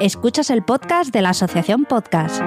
[0.00, 2.40] Escuchas el podcast de la Asociación Podcast.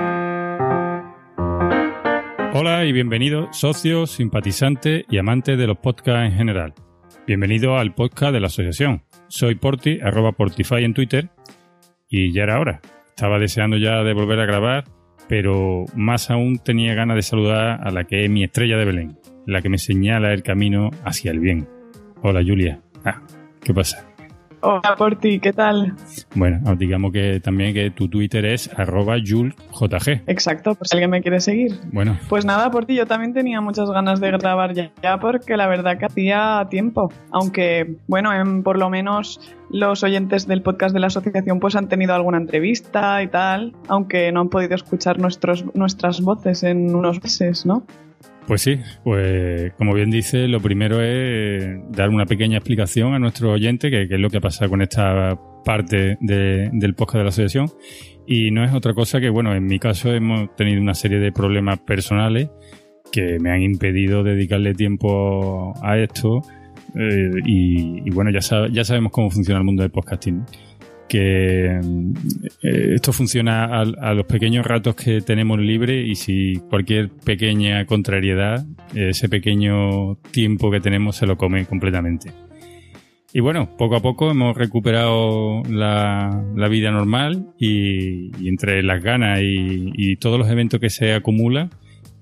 [2.54, 6.74] Hola y bienvenidos socios, simpatizantes y amantes de los podcasts en general.
[7.28, 9.04] Bienvenido al podcast de la asociación.
[9.28, 11.30] Soy Porti, arroba Portify en Twitter
[12.08, 12.80] y ya era hora.
[13.10, 14.86] Estaba deseando ya de volver a grabar,
[15.28, 19.20] pero más aún tenía ganas de saludar a la que es mi estrella de Belén,
[19.46, 21.68] la que me señala el camino hacia el bien.
[22.22, 22.82] Hola Julia.
[23.04, 23.22] Ah,
[23.62, 24.11] ¿qué pasa?
[24.64, 25.96] Hola Porti, ¿qué tal?
[26.36, 30.22] Bueno, digamos que también que tu Twitter es arroba juljg.
[30.28, 31.80] Exacto, por si alguien me quiere seguir.
[31.92, 32.18] Bueno.
[32.30, 35.98] Pues nada, Porti, yo también tenía muchas ganas de grabar ya, ya porque la verdad
[35.98, 37.12] que hacía tiempo.
[37.32, 39.40] Aunque, bueno, en, por lo menos
[39.72, 44.32] los oyentes del podcast de la asociación pues han tenido alguna entrevista y tal, aunque
[44.32, 47.84] no han podido escuchar nuestros, nuestras voces en unos meses, ¿no?
[48.48, 53.52] Pues sí, pues como bien dice, lo primero es dar una pequeña explicación a nuestro
[53.52, 57.72] oyente, que, es lo que ha pasado con esta parte del podcast de la asociación.
[58.26, 61.32] Y no es otra cosa que, bueno, en mi caso hemos tenido una serie de
[61.32, 62.50] problemas personales
[63.12, 66.42] que me han impedido dedicarle tiempo a esto.
[66.96, 68.40] Eh, y, bueno, ya,
[68.72, 70.44] ya sabemos cómo funciona el mundo del podcasting
[71.12, 71.82] que
[72.64, 78.66] eh, esto funciona a, los pequeños ratos que tenemos libre y si cualquier pequeña contrariedad,
[78.96, 82.32] ese pequeño tiempo que tenemos se lo come completamente.
[83.34, 90.16] Y bueno, poco a poco hemos recuperado la, vida normal y, entre las ganas y
[90.16, 91.72] todos los eventos que se acumulan,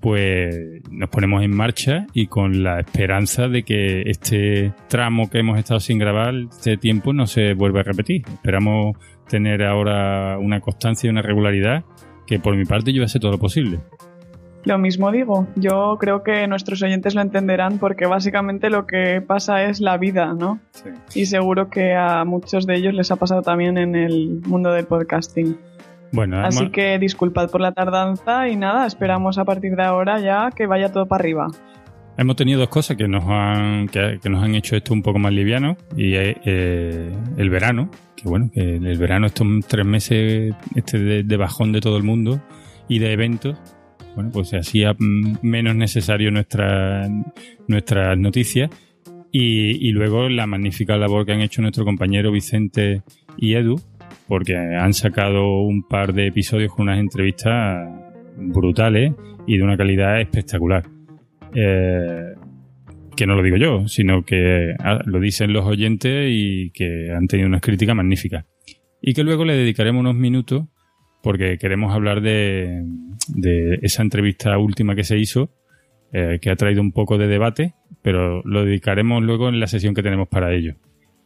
[0.00, 5.58] pues nos ponemos en marcha y con la esperanza de que este tramo que hemos
[5.58, 8.22] estado sin grabar, este tiempo, no se vuelva a repetir.
[8.32, 8.96] Esperamos
[9.28, 11.84] tener ahora una constancia y una regularidad
[12.26, 13.80] que por mi parte yo hacer todo lo posible.
[14.64, 19.64] Lo mismo digo, yo creo que nuestros oyentes lo entenderán porque básicamente lo que pasa
[19.64, 20.60] es la vida, ¿no?
[20.72, 20.90] Sí.
[21.14, 24.84] Y seguro que a muchos de ellos les ha pasado también en el mundo del
[24.84, 25.56] podcasting.
[26.12, 30.50] Bueno, Así que disculpad por la tardanza y nada, esperamos a partir de ahora ya
[30.50, 31.48] que vaya todo para arriba.
[32.16, 35.32] Hemos tenido dos cosas que nos han, que, nos han hecho esto un poco más
[35.32, 41.36] liviano y eh, el verano, que bueno, que el verano estos tres meses este de,
[41.36, 42.42] bajón de todo el mundo
[42.88, 43.56] y de eventos,
[44.16, 47.08] bueno, pues se hacía menos necesario nuestra,
[47.68, 48.68] nuestras noticias
[49.32, 53.02] y, y luego la magnífica labor que han hecho nuestro compañero Vicente
[53.38, 53.80] y Edu,
[54.30, 57.90] porque han sacado un par de episodios con unas entrevistas
[58.36, 59.12] brutales
[59.44, 60.84] y de una calidad espectacular.
[61.52, 62.34] Eh,
[63.16, 67.26] que no lo digo yo, sino que ah, lo dicen los oyentes y que han
[67.26, 68.44] tenido unas críticas magníficas.
[69.02, 70.68] Y que luego le dedicaremos unos minutos
[71.24, 72.84] porque queremos hablar de,
[73.82, 75.50] esa entrevista última que se hizo,
[76.12, 79.92] eh, que ha traído un poco de debate, pero lo dedicaremos luego en la sesión
[79.92, 80.76] que tenemos para ello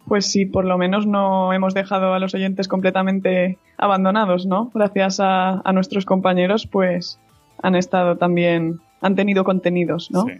[0.07, 4.71] pues sí, por lo menos no hemos dejado a los oyentes completamente abandonados, ¿no?
[4.75, 7.19] Gracias a, nuestros compañeros, pues
[7.63, 10.25] han estado también, han tenido contenidos, ¿no?
[10.25, 10.33] Sí.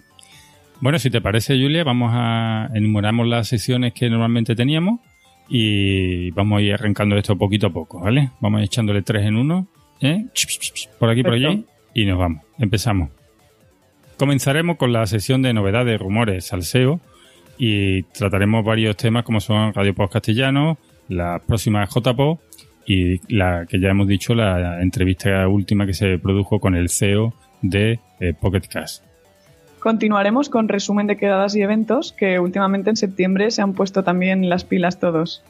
[0.81, 5.01] Bueno, si te parece, Julia, vamos a enumeramos las sesiones que normalmente teníamos
[5.49, 8.31] y vamos a ir arrancando esto poquito a poco, ¿vale?
[8.41, 9.67] Vamos echándole tres en uno,
[10.01, 10.27] ¿eh?
[10.99, 11.65] por aquí, por allí,
[11.95, 12.43] y nos vamos.
[12.59, 13.11] Empezamos.
[14.19, 17.01] Comenzaremos con la sesión de novedades, rumores, salseo
[17.59, 20.79] y trataremos varios temas como son Radio Post Castellano,
[21.09, 22.41] la próxima JPO
[22.87, 27.35] y la que ya hemos dicho, la entrevista última que se produjo con el CEO
[27.63, 29.05] de eh, Pocket Cast.
[29.81, 34.49] Continuaremos con resumen de quedadas y eventos que últimamente en septiembre se han puesto también
[34.49, 35.43] las pilas todos.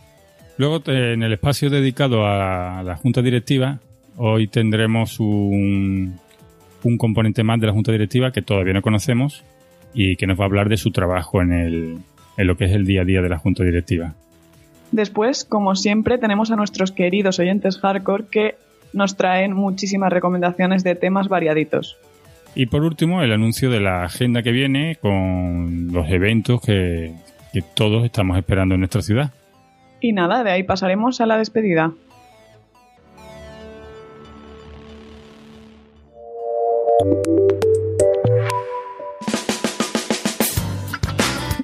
[0.56, 3.78] Luego, eh, en el espacio dedicado a la Junta Directiva,
[4.16, 6.18] hoy tendremos un,
[6.82, 9.44] un componente más de la Junta Directiva que todavía no conocemos
[9.94, 11.98] y que nos va a hablar de su trabajo en, el,
[12.36, 14.14] en lo que es el día a día de la Junta Directiva.
[14.92, 18.54] Después, como siempre, tenemos a nuestros queridos oyentes hardcore que
[18.92, 21.96] nos traen muchísimas recomendaciones de temas variaditos.
[22.54, 27.12] Y por último, el anuncio de la agenda que viene con los eventos que,
[27.52, 29.32] que todos estamos esperando en nuestra ciudad.
[30.00, 31.92] Y nada, de ahí pasaremos a la despedida.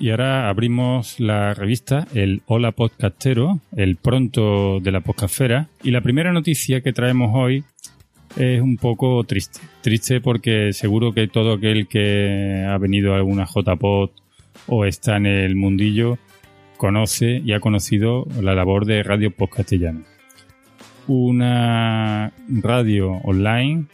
[0.00, 5.69] Y ahora abrimos la revista, el Hola Podcastero, el pronto de la podcastfera.
[5.82, 7.64] Y la primera noticia que traemos hoy
[8.38, 9.61] es un poco triste.
[9.82, 14.08] Triste porque seguro que todo aquel que ha venido a alguna JPod
[14.69, 16.17] o está en el mundillo
[16.79, 20.05] conoce y ha conocido la labor de Radio Podcastellano.
[21.08, 23.85] Una radio online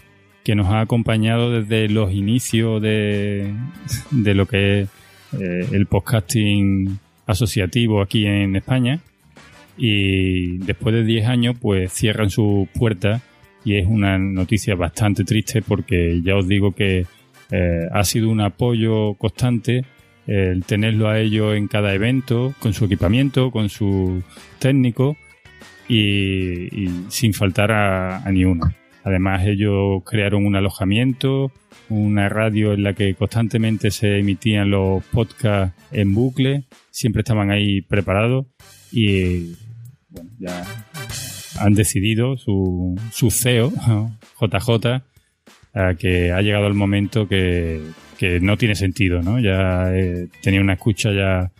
[0.44, 3.52] que nos ha acompañado desde los inicios de,
[4.12, 4.95] de lo que es
[5.38, 9.00] eh, el podcasting asociativo aquí en España
[9.76, 13.22] y después de 10 años pues cierran sus puertas
[13.64, 17.06] y es una noticia bastante triste porque ya os digo que
[17.50, 19.84] eh, ha sido un apoyo constante
[20.26, 24.22] el tenerlo a ellos en cada evento, con su equipamiento, con su
[24.58, 25.16] técnico
[25.88, 28.72] y, sin faltar a, a, ni uno.
[29.06, 31.52] Además ellos crearon un alojamiento,
[31.88, 37.82] una radio en la que constantemente se emitían los podcasts en bucle, siempre estaban ahí
[37.82, 38.46] preparados
[38.90, 39.54] y
[40.08, 40.64] bueno, ya
[41.60, 43.72] han decidido su, su CEO,
[44.40, 45.02] JJ,
[46.00, 47.80] que ha llegado el momento que,
[48.18, 49.38] que no tiene sentido, ¿no?
[49.38, 51.52] Ya eh, tenía una escucha ya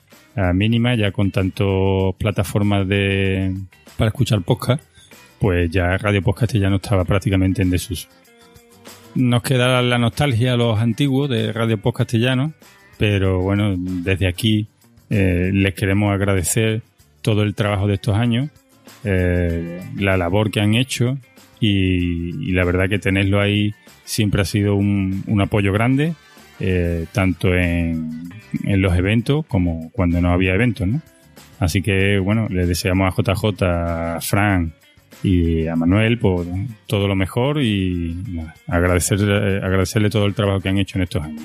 [0.53, 1.69] mínima, ya con tantas
[2.19, 3.55] plataformas de
[3.97, 4.83] para escuchar podcast,
[5.39, 8.09] pues ya Radio Podcast ya no estaba prácticamente en desuso.
[9.15, 12.53] Nos queda la nostalgia a los antiguos de Radio Post Castellano,
[12.99, 14.69] pero bueno, desde aquí
[15.09, 16.83] eh, les queremos agradecer
[17.23, 18.51] todo el trabajo de estos años,
[19.05, 21.19] eh, la labor que han hecho
[21.61, 23.75] y, la verdad que tenerlo ahí
[24.05, 26.15] siempre ha sido un, apoyo grande,
[26.61, 28.31] eh, tanto en,
[28.65, 30.89] en, los eventos como cuando no había eventos.
[31.59, 34.75] Así que bueno, le deseamos a JJ, a Fran,
[35.23, 36.47] y a Manuel por
[36.87, 41.43] todo lo mejor y agradecerle, agradecerle todo el trabajo que han hecho en estos años.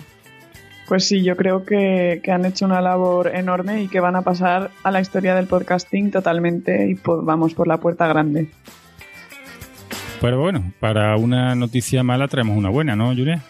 [0.91, 4.71] Pues sí, yo creo que, han hecho una labor enorme y que van a pasar
[4.83, 8.49] a la historia del podcasting totalmente y vamos por la puerta grande.
[10.19, 13.41] Pero bueno, para una noticia mala traemos una buena, ¿no, Julia?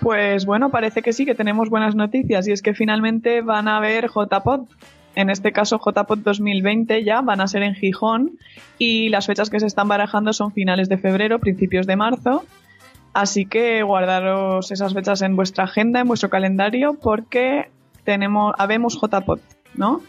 [0.00, 3.76] Pues bueno, parece que sí, que tenemos buenas noticias y es que finalmente van a
[3.76, 4.66] haber JPod,
[5.14, 8.38] en este caso JPOT 2020 ya van a ser en Gijón
[8.78, 12.44] y las fechas que se están barajando son finales de febrero, principios de marzo.
[13.12, 17.68] Así que guardaros esas fechas en vuestra agenda, en vuestro calendario, porque
[18.04, 19.40] tenemos, habemos JPOT,
[19.74, 20.00] ¿no?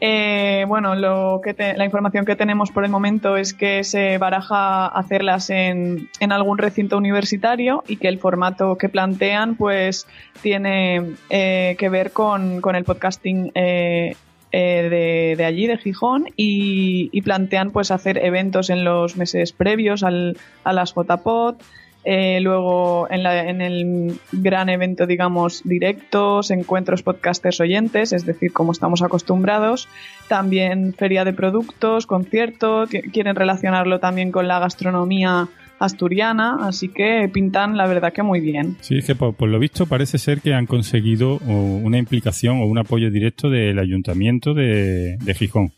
[0.00, 4.86] Eh, bueno, lo que la información que tenemos por el momento es que se baraja
[4.86, 10.06] hacerlas en, en, algún recinto universitario y que el formato que plantean pues
[10.40, 14.14] tiene eh, que ver con, con el podcasting eh,
[14.52, 20.36] eh, de, allí, de Gijón, y, plantean pues hacer eventos en los meses previos al,
[20.64, 21.60] a las JPOT,
[22.04, 28.52] eh, luego en, la, en, el gran evento, digamos, directos, encuentros podcasters oyentes, es decir,
[28.52, 29.88] como estamos acostumbrados.
[30.28, 35.48] También feria de productos, conciertos, quieren relacionarlo también con la gastronomía
[35.78, 38.76] asturiana, así que pintan la verdad que muy bien.
[38.80, 42.78] Sí, es que por, lo visto parece ser que han conseguido una implicación o un
[42.78, 45.72] apoyo directo del ayuntamiento de, Gijón.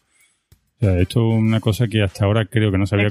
[0.76, 3.08] O sea, esto es una cosa que hasta ahora creo que no se había,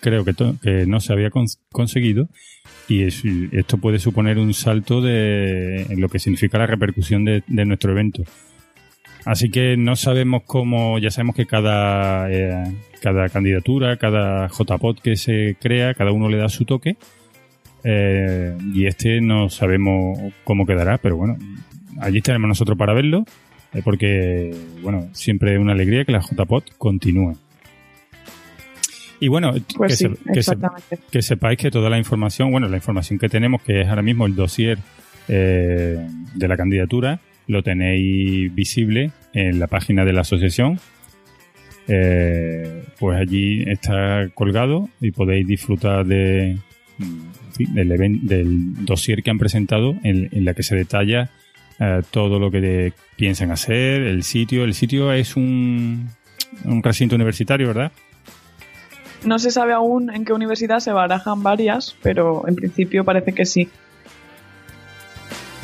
[0.00, 1.30] creo que, que no se había
[1.72, 2.28] conseguido
[2.88, 7.92] y esto puede suponer un salto de, en lo que significa la repercusión de nuestro
[7.92, 8.24] evento.
[9.24, 12.72] Así que no sabemos cómo, ya sabemos que cada, eh,
[13.02, 16.96] cada candidatura, cada JPOT que se crea, cada uno le da su toque.
[17.84, 21.38] Eh, y este no sabemos cómo quedará, pero bueno,
[21.98, 23.24] allí estaremos nosotros para verlo,
[23.72, 27.36] eh, porque, bueno, siempre es una alegría que la JPOT continúe.
[29.22, 30.42] Y bueno, pues que,
[31.10, 34.24] que, sepáis que toda la información, bueno, la información que tenemos, que es ahora mismo
[34.24, 34.78] el dossier
[35.28, 40.78] de la candidatura, lo tenéis visible en la página de la asociación.
[41.88, 46.58] Eh, pues allí está colgado y podéis disfrutar de,
[47.58, 51.30] del, del dossier que han presentado en, la que se detalla
[51.80, 54.64] eh, todo lo que piensan hacer, el sitio.
[54.64, 56.10] El sitio es un,
[56.64, 57.92] un recinto universitario, ¿verdad?
[59.24, 63.44] No se sabe aún en qué universidad se barajan varias, pero en principio parece que
[63.44, 63.68] sí.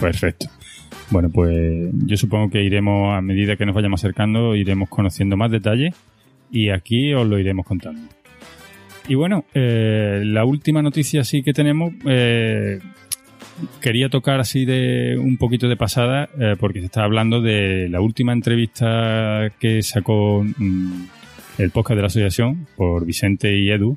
[0.00, 0.46] Perfecto.
[1.10, 5.50] Bueno, pues yo supongo que iremos, a medida que nos vayamos acercando, iremos conociendo más
[5.50, 5.94] detalles
[6.50, 8.00] y aquí os lo iremos contando.
[9.08, 12.80] Y bueno, eh, la última noticia sí que tenemos, eh,
[13.80, 18.00] quería tocar así de un poquito de pasada, eh, porque se está hablando de la
[18.00, 21.04] última entrevista que sacó mm,
[21.58, 23.96] el podcast de la asociación por Vicente y Edu.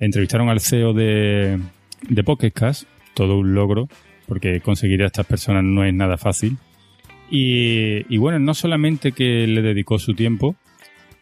[0.00, 1.58] Entrevistaron al CEO de,
[2.08, 2.52] de
[3.14, 3.88] todo un logro
[4.26, 6.56] porque conseguir a estas personas no es nada fácil.
[7.30, 10.54] Y, bueno, no solamente que le dedicó su tiempo,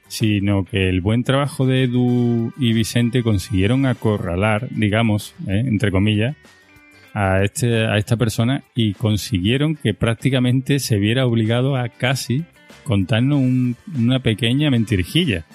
[0.07, 6.37] sino que el buen trabajo de Edu y Vicente consiguieron acorralar, digamos, eh, entre comillas,
[7.15, 12.45] a, este, a esta persona y consiguieron que prácticamente se viera obligado a casi
[12.85, 13.41] contarnos
[13.97, 15.47] una pequeña mentirijilla.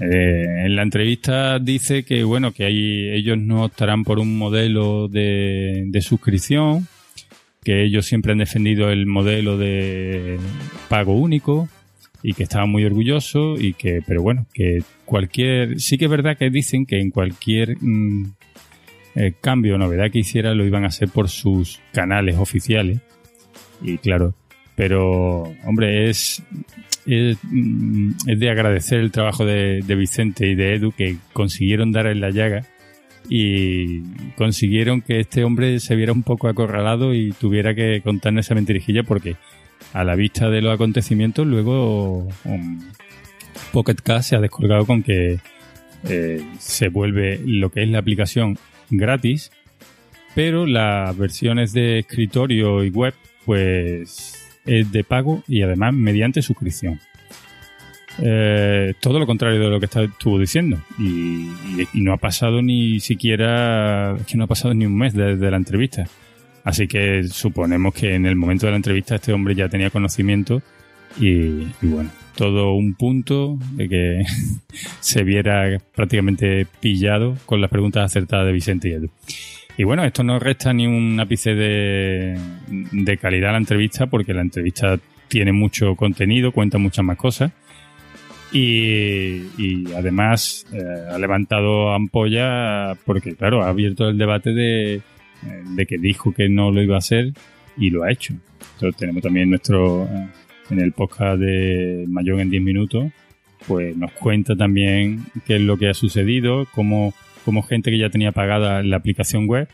[0.00, 5.90] Eh, en la entrevista dice que bueno que ellos no optarán por un modelo de,
[6.00, 6.88] suscripción,
[7.62, 10.38] que ellos siempre han defendido el modelo de
[10.88, 11.68] pago único,
[12.22, 16.36] y que estaba muy orgulloso y que, pero bueno, que cualquier, sí que es verdad
[16.36, 18.32] que dicen que en cualquier mm,
[19.16, 23.00] eh, cambio o novedad que hiciera lo iban a hacer por sus canales oficiales.
[23.82, 24.34] Y claro,
[24.76, 26.42] pero hombre, es,
[27.06, 32.06] es, mm, de agradecer el trabajo de, de Vicente y de Edu que consiguieron dar
[32.06, 32.64] en la llaga
[33.28, 34.02] y
[34.36, 39.02] consiguieron que este hombre se viera un poco acorralado y tuviera que contarnos esa mentirijilla
[39.02, 39.36] porque
[39.92, 42.80] a la vista de los acontecimientos luego um,
[43.72, 45.38] Pocket Cast se ha descolgado con que
[46.04, 49.50] eh, se vuelve lo que es la aplicación gratis
[50.34, 53.14] pero las versiones de escritorio y web
[53.44, 57.00] pues es de pago y además mediante suscripción.
[58.22, 60.78] Eh, todo lo contrario de lo que estuvo diciendo.
[60.98, 61.48] Y,
[61.94, 65.56] no ha pasado ni siquiera, es que no ha pasado ni un mes desde la
[65.56, 66.06] entrevista.
[66.64, 70.62] Así que suponemos que en el momento de la entrevista este hombre ya tenía conocimiento
[71.18, 74.24] y, bueno, todo un punto de que
[75.00, 79.10] se viera prácticamente pillado con las preguntas acertadas de Vicente y Edu.
[79.80, 84.34] Y bueno, esto no resta ni un ápice de, de calidad a la entrevista porque
[84.34, 87.50] la entrevista tiene mucho contenido, cuenta muchas más cosas
[88.52, 95.02] y, además eh, ha levantado ampolla porque, claro, ha abierto el debate de, eh,
[95.64, 97.32] de, que dijo que no lo iba a hacer
[97.78, 98.34] y lo ha hecho.
[98.74, 100.28] Entonces tenemos también nuestro, eh,
[100.68, 103.10] en el podcast de Mayón en 10 minutos,
[103.66, 107.14] pues nos cuenta también qué es lo que ha sucedido, cómo,
[107.50, 109.66] cómo gente que ya tenía pagada la aplicación web,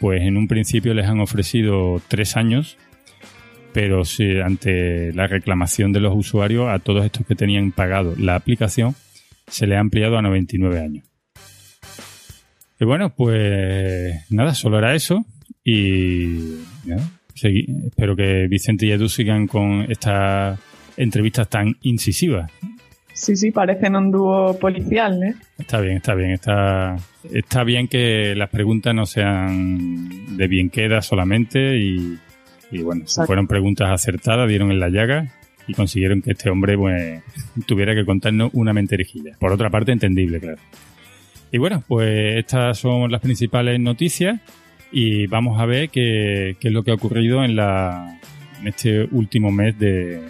[0.00, 2.78] pues en un principio les han ofrecido tres años
[3.74, 8.34] pero si ante la reclamación de los usuarios a todos estos que tenían pagado la
[8.34, 8.94] aplicación
[9.46, 11.04] se le ha ampliado a 99 años.
[12.80, 15.26] Y bueno, pues nada, solo era eso
[15.62, 16.56] y
[17.86, 20.58] espero que Vicente y Edu sigan con estas
[20.96, 22.50] entrevistas tan incisivas.
[23.14, 25.34] Sí, sí, parecen un dúo policial, ¿eh?
[25.58, 26.96] Está bien, está bien, está,
[27.32, 32.18] está bien que las preguntas no sean de bien queda solamente y,
[32.70, 35.28] y bueno, fueron preguntas acertadas, dieron en la llaga
[35.66, 37.22] y consiguieron que este hombre pues,
[37.66, 39.36] tuviera que contarnos una menterijilla.
[39.38, 40.58] Por otra parte, entendible, claro.
[41.50, 44.40] Y bueno, pues estas son las principales noticias
[44.90, 48.18] y vamos a ver qué, qué es lo que ha ocurrido en, la,
[48.60, 50.22] en este último mes de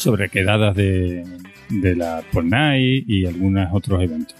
[0.00, 1.24] sobre quedadas de,
[1.68, 4.36] de la Fortnite y algunos otros eventos.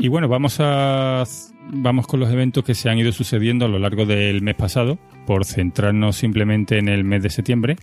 [0.00, 1.24] Y bueno, vamos a
[1.72, 4.98] vamos con los eventos que se han ido sucediendo a lo largo del mes pasado,
[5.26, 7.76] por centrarnos simplemente en el mes de septiembre.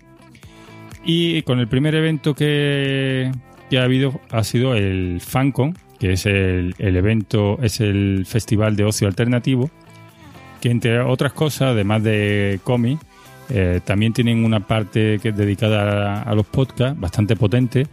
[1.03, 3.31] Y con el primer evento que,
[3.75, 9.07] ha habido ha sido el FanCon, que es el, evento, es el festival de ocio
[9.07, 9.71] alternativo,
[10.61, 12.99] que entre otras cosas, además de cómic,
[13.49, 17.87] eh, también tienen una parte que es dedicada a, a los podcasts bastante potente.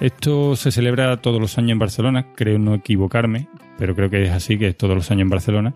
[0.00, 4.30] Esto se celebra todos los años en Barcelona, creo no equivocarme, pero creo que es
[4.30, 5.74] así, que es todos los años en Barcelona.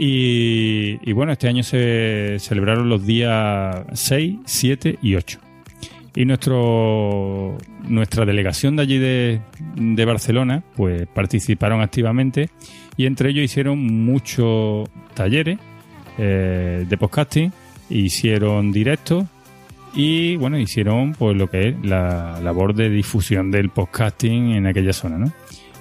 [0.00, 5.40] Y, bueno, este año se celebraron los días 6, 7 y 8.
[6.14, 9.40] Y nuestro, nuestra delegación de allí de,
[9.74, 12.48] de Barcelona, pues participaron activamente
[12.98, 15.58] y entre ellos hicieron muchos talleres
[16.18, 17.52] eh, de podcasting,
[17.88, 19.24] hicieron directos
[19.94, 24.92] y bueno, hicieron pues lo que es la labor de difusión del podcasting en aquella
[24.92, 25.32] zona, ¿no?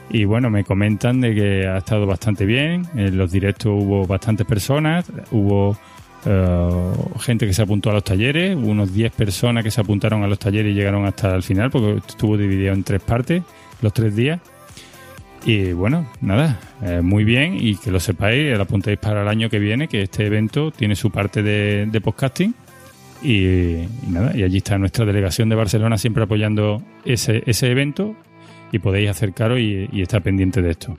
[0.09, 2.85] Y bueno, me comentan de que ha estado bastante bien.
[2.95, 5.75] En los directos hubo bastantes personas, hubo
[6.23, 10.27] eh, gente que se apuntó a los talleres, unos 10 personas que se apuntaron a
[10.27, 13.41] los talleres y llegaron hasta el final, porque estuvo dividido en tres partes,
[13.81, 14.39] los tres días.
[15.47, 19.49] Y bueno, nada, eh, muy bien y que lo sepáis, lo apuntéis para el año
[19.49, 22.53] que viene, que este evento tiene su parte de, podcasting.
[23.23, 28.13] Y, nada, y allí está nuestra delegación de Barcelona siempre apoyando ese, ese evento
[28.73, 30.97] y podéis acercaros y, y estar pendiente de esto.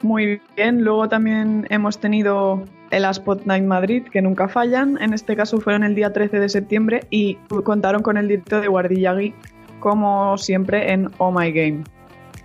[0.00, 4.96] Muy bien, luego también hemos tenido el Aspot Night Madrid, que nunca fallan.
[5.02, 8.68] En este caso fueron el día 13 de septiembre y contaron con el directo de
[8.68, 9.34] Guardilla Geek,
[9.78, 11.84] como siempre en Oh My Game.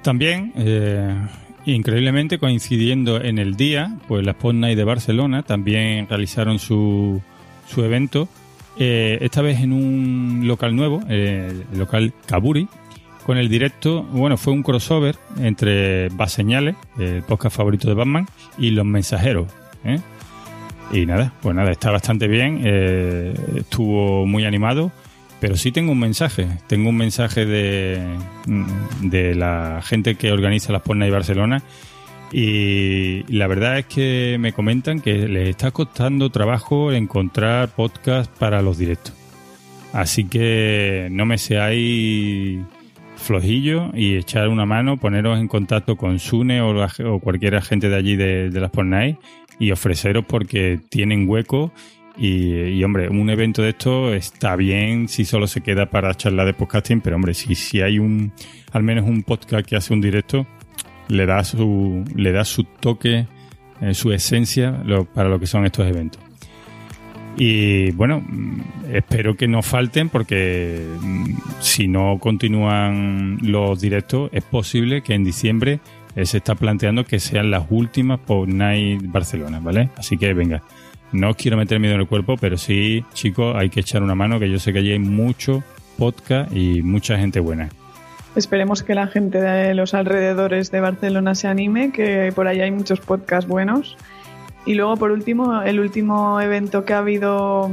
[0.01, 1.15] También, eh,
[1.65, 7.21] increíblemente coincidiendo en el día, pues la Spot Night de Barcelona también realizaron su,
[7.67, 8.27] su evento,
[8.77, 12.67] eh, esta vez en un local nuevo, el local Kaburi,
[13.25, 18.69] con el directo, bueno, fue un crossover entre Baseñales, el podcast favorito de Batman, y
[18.69, 19.47] Los Mensajeros.
[19.83, 19.99] ¿eh?
[20.91, 24.91] Y nada, pues nada, está bastante bien, eh, estuvo muy animado,
[25.45, 28.01] pero sí tengo un mensaje, tengo un mensaje de,
[29.01, 31.61] de la gente que organiza las Pornas Barcelona
[32.31, 38.63] Y la verdad es que me comentan que les está costando trabajo encontrar podcast para
[38.63, 39.13] los directos.
[39.93, 42.61] Así que no me seáis
[43.15, 48.15] flojillo y echar una mano, poneros en contacto con Sune o, cualquier agente de allí
[48.15, 49.19] de, las Fortnite
[49.59, 51.71] y ofreceros porque tienen hueco
[52.17, 56.53] y, hombre, un evento de esto está bien si solo se queda para charlar de
[56.53, 58.31] podcasting, pero hombre, si, si hay un
[58.71, 60.45] al menos un podcast que hace un directo,
[61.07, 63.25] le da su, le da su toque,
[63.81, 66.21] eh, su esencia para lo que son estos eventos.
[67.37, 68.61] Y bueno, mm,
[68.93, 71.25] espero que no falten porque mm,
[71.59, 75.79] si no continúan los directos, es posible que en diciembre
[76.15, 79.89] eh, se está planteando que sean las últimas por Night Barcelona, ¿vale?
[79.97, 80.63] Así que venga,
[81.15, 84.39] no quiero meter miedo en el cuerpo, pero sí, chicos, hay que echar una mano,
[84.39, 85.63] que yo sé que allí hay mucho
[85.97, 87.69] podcast y mucha gente buena.
[88.35, 92.71] Esperemos que la gente de los alrededores de Barcelona se anime, que por ahí hay
[92.71, 93.97] muchos podcasts buenos.
[94.65, 97.71] Y luego, por último, el último evento que ha habido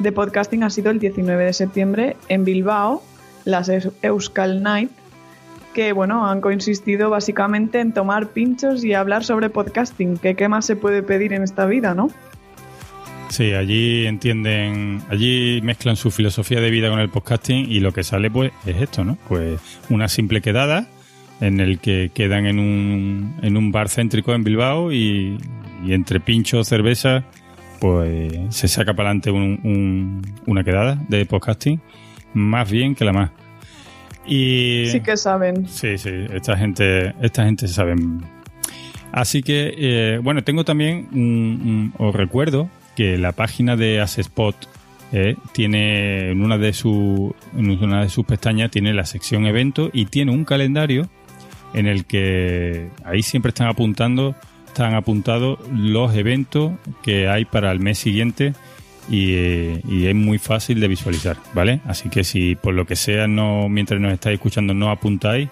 [0.00, 3.02] de podcasting ha sido el 19 de septiembre en Bilbao,
[3.44, 3.70] las
[4.02, 4.90] Euskal Night,
[5.72, 10.76] que bueno, han consistido básicamente en tomar pinchos y hablar sobre podcasting, qué más se
[10.76, 12.10] puede pedir en esta vida, ¿no?
[13.34, 18.04] Sí, allí entienden, allí mezclan su filosofía de vida con el podcasting y lo que
[18.04, 19.18] sale pues es esto, ¿no?
[19.28, 19.58] Pues
[19.90, 20.86] una simple quedada
[21.40, 25.36] en el que quedan en un, en un bar céntrico en Bilbao y,
[25.84, 27.24] entre pinchos, cerveza,
[27.80, 31.80] pues se saca para adelante una quedada de podcasting
[32.34, 33.30] más bien que la más.
[34.28, 35.66] Y, sí que saben.
[35.66, 38.20] Sí, sí, esta gente, esta gente saben.
[39.10, 44.56] Así que, eh, bueno, tengo también, un, os recuerdo que la página de Asespot
[45.12, 46.74] eh, tiene en una de
[47.56, 51.08] en una de sus pestañas tiene la sección evento y tiene un calendario
[51.72, 54.34] en el que ahí siempre están apuntando
[54.66, 56.72] están apuntados los eventos
[57.02, 58.54] que hay para el mes siguiente
[59.08, 61.80] y, es muy fácil de visualizar, ¿vale?
[61.84, 65.48] Así que si por lo que sea no mientras nos estáis escuchando no apuntáis,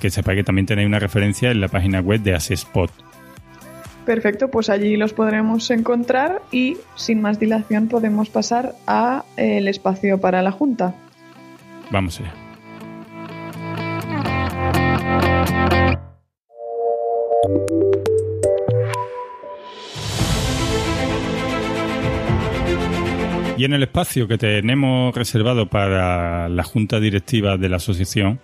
[0.00, 2.90] que sepáis que también tenéis una referencia en la página web de Asespot.
[4.08, 9.68] Perfecto, pues allí los podremos encontrar y sin más dilación podemos pasar a eh, el
[9.68, 10.94] espacio para la Junta.
[11.90, 12.32] Vamos allá.
[23.58, 28.40] Y en el espacio que tenemos reservado para la junta directiva de la asociación,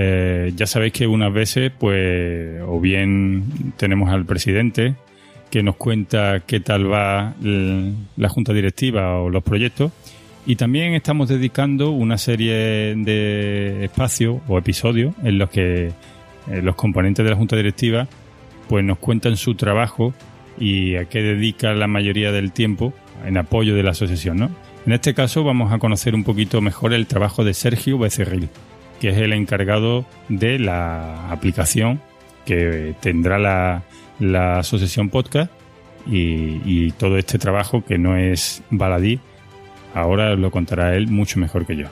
[0.00, 4.94] eh, ya sabéis que unas veces, pues, o bien tenemos al presidente
[5.50, 9.90] que nos cuenta qué tal va la junta directiva o los proyectos.
[10.46, 15.92] Y también estamos dedicando una serie de espacios o episodios en los que eh,
[16.62, 18.06] los componentes de la junta directiva
[18.68, 20.14] pues nos cuentan su trabajo
[20.60, 22.92] y a qué dedica la mayoría del tiempo
[23.26, 24.50] en apoyo de la asociación, ¿no?
[24.86, 28.48] En este caso vamos a conocer un poquito mejor el trabajo de Sergio Becerril
[29.00, 32.00] que es el encargado de la aplicación
[32.44, 33.82] que tendrá la,
[34.58, 35.50] asociación podcast
[36.06, 39.20] y, todo este trabajo que no es baladí,
[39.94, 41.86] ahora lo contará él mucho mejor que yo.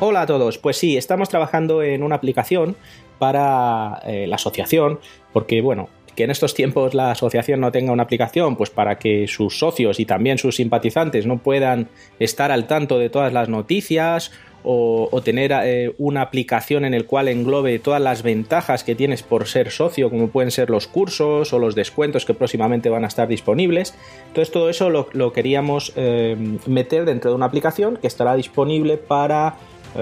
[0.00, 2.76] Hola a todos, pues sí, estamos trabajando en una aplicación
[3.18, 4.98] para eh, la asociación,
[5.32, 9.28] porque bueno, que en estos tiempos la asociación no tenga una aplicación, pues para que
[9.28, 14.32] sus socios y también sus simpatizantes no puedan estar al tanto de todas las noticias
[14.68, 19.46] o, tener eh, una aplicación en el cual englobe todas las ventajas que tienes por
[19.46, 23.28] ser socio, como pueden ser los cursos o los descuentos que próximamente van a estar
[23.28, 23.94] disponibles.
[24.26, 29.54] Entonces todo eso lo, queríamos eh, meter dentro de una aplicación que estará disponible para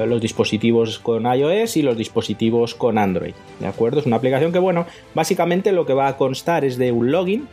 [0.07, 3.35] los dispositivos con iOS y los dispositivos con Android.
[3.61, 4.01] ¿De acuerdo?
[4.01, 7.49] Es una aplicación que, bueno, básicamente lo que va a constar es de un login.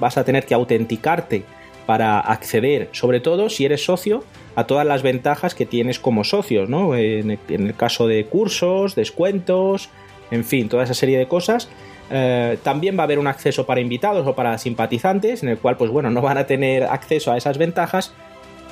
[0.00, 1.44] Vas a tener que autenticarte
[1.86, 4.24] para acceder, sobre todo si eres socio,
[4.56, 6.94] a todas las ventajas que tienes como socios, ¿no?
[6.96, 9.90] En el, caso de cursos, descuentos,
[10.30, 11.68] en fin, toda esa serie de cosas.
[12.10, 15.76] Eh, también va a haber un acceso para invitados o para simpatizantes, en el cual,
[15.76, 18.14] pues bueno, no van a tener acceso a esas ventajas,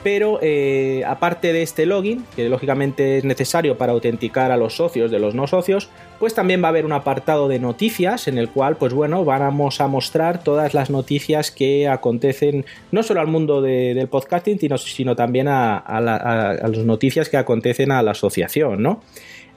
[0.02, 5.10] pero eh, aparte de este login, que lógicamente es necesario para autenticar a los socios
[5.10, 5.88] de los no socios,
[6.18, 9.80] pues también va a haber un apartado de noticias en el cual, pues bueno, vamos
[9.80, 15.48] a mostrar todas las noticias que acontecen no solo al mundo del podcasting, sino, también
[15.48, 18.98] a, las noticias que acontecen a la asociación.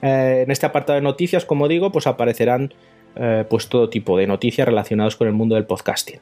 [0.02, 2.72] Eh, en este apartado de noticias, como digo, pues aparecerán
[3.18, 6.20] eh, pues todo tipo de noticias relacionadas con el mundo del podcasting.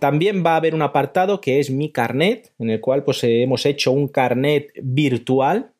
[0.00, 3.64] También va a haber un apartado que es mi carnet, en el cual pues hemos
[3.66, 5.72] hecho un carnet virtual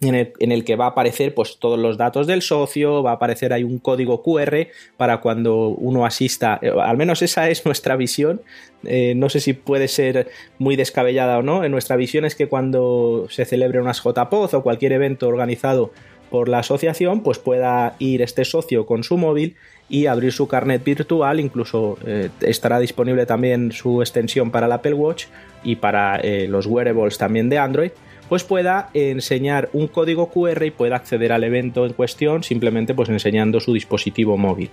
[0.00, 3.52] en el, que va a aparecer pues, todos los datos del socio, va a aparecer
[3.52, 8.42] ahí un código QR para cuando uno asista, eh, al menos esa es nuestra visión,
[8.84, 12.48] eh, no sé si puede ser muy descabellada o no, en nuestra visión es que
[12.48, 15.92] cuando se celebre unas JPOZ o cualquier evento organizado
[16.30, 19.56] por la asociación, pues pueda ir este socio con su móvil
[19.88, 24.94] y abrir su carnet virtual, incluso eh, estará disponible también su extensión para el Apple
[24.94, 25.26] Watch
[25.62, 27.90] y para los wearables también de Android
[28.28, 33.08] pues pueda enseñar un código QR y pueda acceder al evento en cuestión simplemente pues
[33.08, 34.70] enseñando su dispositivo móvil.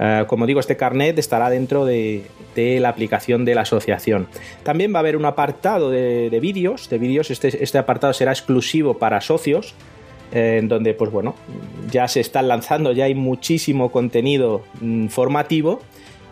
[0.00, 2.24] Eh, como digo, este carnet estará dentro de,
[2.56, 4.26] la aplicación de la asociación.
[4.62, 6.88] También va a haber un apartado de, vídeos.
[6.88, 9.74] De vídeos, este, este, apartado será exclusivo para socios.
[10.32, 11.34] Eh, en donde, pues bueno,
[11.90, 15.80] ya se están lanzando, ya hay muchísimo contenido mm, formativo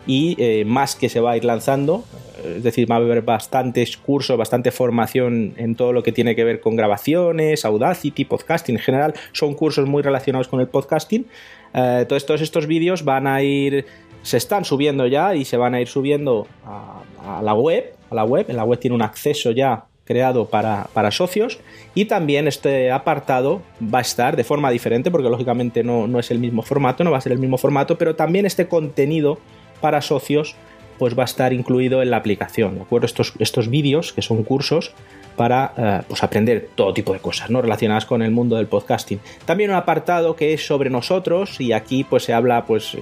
[0.05, 2.03] y eh, más que se va a ir lanzando
[2.43, 6.43] es decir, va a haber bastantes cursos, bastante formación en todo lo que tiene que
[6.43, 11.25] ver con grabaciones, Audacity, podcasting en general, son cursos muy relacionados con el podcasting.
[11.73, 13.85] Eh, todos estos vídeos van a ir,
[14.21, 18.23] se están subiendo ya y se van a ir subiendo a, la web, a la
[18.23, 21.59] web, en la web tiene un acceso ya creado para, socios
[21.93, 26.31] y también este apartado va a estar de forma diferente porque lógicamente no, no es
[26.31, 29.39] el mismo formato, no va a ser el mismo formato, pero también este contenido
[29.81, 30.55] para socios
[30.97, 33.05] pues va a estar incluido en la aplicación, ¿de acuerdo?
[33.05, 34.93] Estos, estos vídeos, que son cursos,
[35.37, 37.61] para eh, pues aprender todo tipo de cosas ¿no?
[37.61, 39.19] relacionadas con el mundo del podcasting.
[39.45, 42.97] También un apartado que es sobre nosotros y aquí pues se habla pues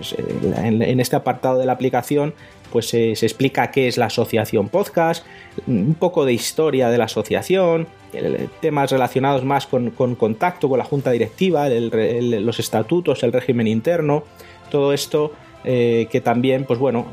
[0.57, 2.33] en, este apartado de la aplicación
[2.75, 5.25] pues se, explica qué es la asociación podcast,
[5.65, 7.87] un poco de historia de la asociación,
[8.59, 14.25] temas relacionados más con, contacto con la junta directiva, los estatutos, el régimen interno,
[14.69, 15.31] todo esto
[15.63, 17.07] eh, que también, pues bueno,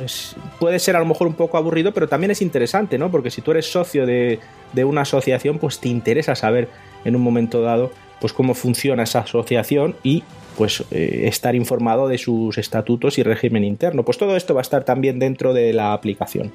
[0.59, 3.09] puede ser a lo mejor un poco aburrido, pero también es interesante, ¿no?
[3.13, 4.41] Porque si tú eres socio de,
[4.85, 6.69] una asociación, pues te interesa saber
[7.05, 7.93] en un momento dado,
[8.23, 10.23] pues cómo funciona esa asociación y
[10.57, 14.05] pues eh, estar informado de sus estatutos y régimen interno.
[14.05, 16.53] Pues todo esto va a estar también dentro de la aplicación.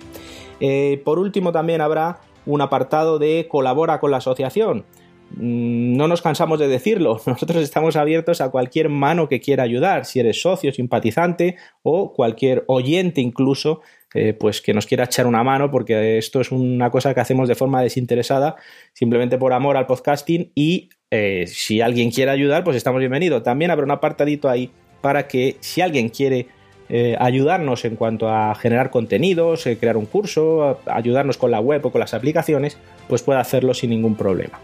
[0.62, 4.86] Eh, por último, también habrá un apartado de colabora con la asociación.
[5.32, 10.06] Mm, no nos cansamos de decirlo, nosotros estamos abiertos a cualquier mano que quiera ayudar,
[10.06, 13.82] si eres socio, simpatizante o cualquier oyente incluso,
[14.14, 17.50] eh, pues que nos quiera echar una mano, porque esto es una cosa que hacemos
[17.50, 18.56] de forma desinteresada,
[18.94, 23.44] simplemente por amor al podcasting y eh, si alguien quiere ayudar, pues estamos bienvenidos.
[23.44, 26.48] También habrá un apartadito ahí para que si alguien quiere
[26.90, 31.92] eh, ayudarnos en cuanto a generar contenidos, crear un curso, ayudarnos con la web o
[31.92, 34.60] con las aplicaciones, pues pueda hacerlo sin ningún problema.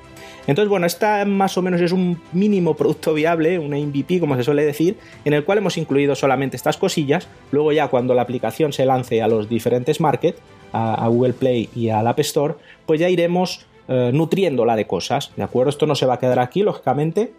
[0.46, 4.44] Entonces, bueno, esta más o menos es un mínimo producto viable, una MVP, como se
[4.44, 7.30] suele decir, en el cual hemos incluido solamente estas cosillas.
[7.52, 10.42] Luego ya cuando la aplicación se lance a los diferentes markets,
[10.74, 15.44] a, Google Play y al App Store, pues ya iremos eh, nutriéndola de cosas, ¿de
[15.44, 15.70] acuerdo?
[15.70, 17.34] Esto no se va a quedar aquí, lógicamente.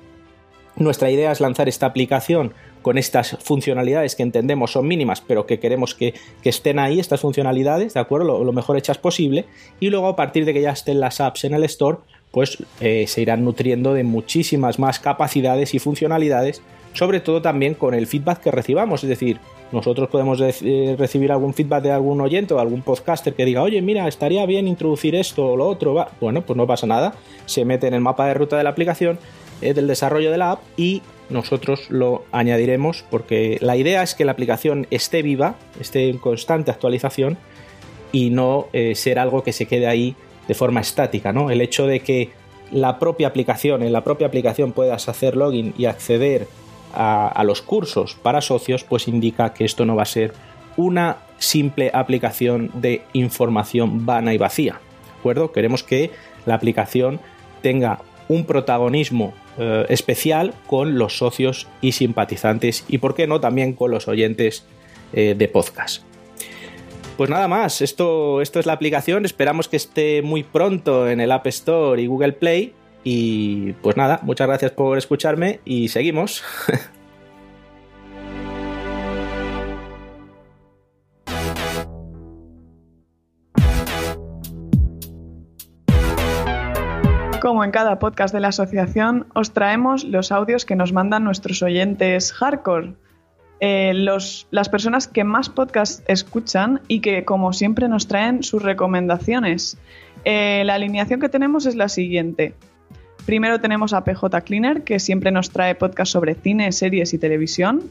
[0.76, 2.52] Nuestra idea es lanzar esta aplicación
[2.82, 7.94] con estas funcionalidades que entendemos son mínimas, pero que queremos que, estén ahí, estas funcionalidades,
[7.94, 8.44] ¿de acuerdo?
[8.44, 9.46] Lo, mejor hechas posible.
[9.80, 11.98] Y luego, a partir de que ya estén las apps en el store,
[12.30, 16.60] pues eh, se irán nutriendo de muchísimas más capacidades y funcionalidades,
[16.92, 19.38] sobre todo también con el feedback que recibamos, es decir,
[19.72, 23.80] nosotros podemos eh, recibir algún feedback de algún oyente o algún podcaster que diga, oye,
[23.82, 26.06] mira, estaría bien introducir esto o lo otro.
[26.20, 27.14] Bueno, pues no pasa nada.
[27.46, 29.18] Se mete en el mapa de ruta de la aplicación,
[29.62, 34.24] eh, del desarrollo de la app y nosotros lo añadiremos porque la idea es que
[34.24, 37.38] la aplicación esté viva, esté en constante actualización
[38.12, 40.14] y no ser algo que se quede ahí
[40.46, 41.50] de forma estática, ¿no?
[41.50, 42.30] El hecho de que
[42.70, 46.46] la propia aplicación, en la propia aplicación puedas hacer login y acceder
[46.94, 50.32] a, los cursos para socios, pues indica que esto no va a ser
[50.76, 54.74] una simple aplicación de información vana y vacía.
[55.04, 55.52] ¿De acuerdo?
[55.52, 56.10] Queremos que
[56.46, 57.20] la aplicación
[57.62, 63.74] tenga un protagonismo eh, especial con los socios y simpatizantes y, por qué no, también
[63.74, 64.64] con los oyentes
[65.12, 66.02] eh, de podcast.
[67.16, 71.30] Pues nada más, esto, esto es la aplicación, esperamos que esté muy pronto en el
[71.30, 72.74] App Store y Google Play.
[73.04, 76.42] Y pues nada, muchas gracias por escucharme y seguimos.
[87.44, 91.62] Como en cada podcast de la asociación, os traemos los audios que nos mandan nuestros
[91.62, 92.94] oyentes hardcore.
[93.60, 99.76] Eh, las personas que más podcasts escuchan y que, como siempre, nos traen sus recomendaciones.
[100.24, 102.54] Eh, la alineación que tenemos es la siguiente.
[103.26, 107.82] Primero tenemos a PJ Cleaner, que siempre nos trae podcasts sobre cine, series y televisión.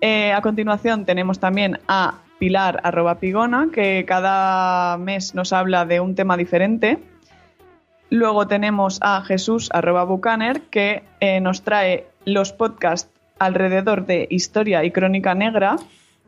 [0.00, 6.00] Eh, a continuación tenemos también a Pilar arroba Pigona, que cada mes nos habla de
[6.00, 6.98] un tema diferente.
[8.10, 14.84] Luego tenemos a Jesús arroba Bucaner que eh, nos trae los podcasts alrededor de historia
[14.84, 15.76] y crónica negra.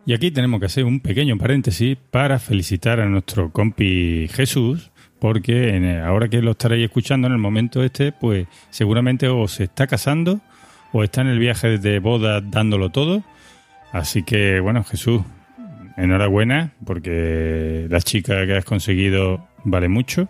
[0.07, 6.02] Y aquí tenemos que hacer un pequeño paréntesis para felicitar a nuestro compi Jesús, porque
[6.04, 10.40] ahora que lo estaréis escuchando en el momento este, pues seguramente o se está casando
[10.92, 13.22] o está en el viaje de boda dándolo todo.
[13.92, 15.22] Así que bueno, Jesús,
[15.96, 20.28] enhorabuena, porque la chica que has conseguido vale mucho.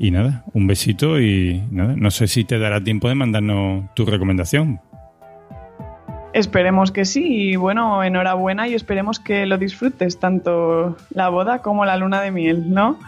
[0.00, 4.04] Y nada, un besito y nada, no sé si te dará tiempo de mandarnos tu
[4.04, 4.80] recomendación.
[6.32, 11.84] Esperemos que sí y bueno, enhorabuena y esperemos que lo disfrutes tanto la boda como
[11.84, 12.98] la luna de miel, ¿no?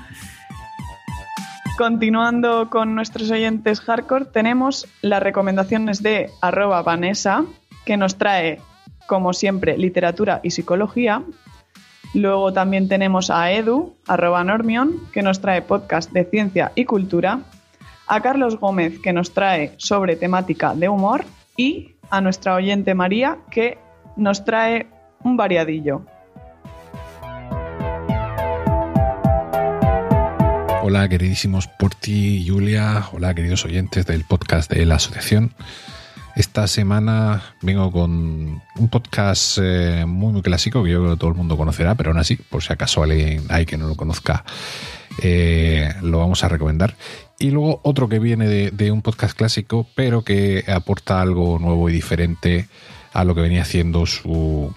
[1.81, 7.47] Continuando con nuestros oyentes hardcore, tenemos las recomendaciones de arroba Vanessa,
[7.87, 8.61] que nos trae,
[9.07, 11.23] como siempre, literatura y psicología,
[12.13, 17.41] Luego también tenemos a Edu, Normion, que nos trae podcast de ciencia y cultura.
[18.07, 21.25] A Carlos Gómez, que nos trae sobre temática de humor.
[21.57, 23.79] Y a nuestra oyente María, que
[24.17, 24.87] nos trae
[25.25, 26.03] un variadillo.
[30.91, 35.55] Hola queridísimos Porti y Julia, hola queridos oyentes del podcast de la asociación.
[36.35, 41.31] Esta semana vengo con un podcast eh, muy, muy clásico que yo creo que todo
[41.31, 44.45] el mundo conocerá, pero aún así, por si acaso alguien hay que no lo conozca,
[45.23, 46.97] eh, lo vamos a recomendar.
[47.39, 51.93] Y luego otro que viene de, un podcast clásico, pero que aporta algo nuevo y
[51.93, 52.69] diferente
[53.13, 54.75] a lo que venía haciendo su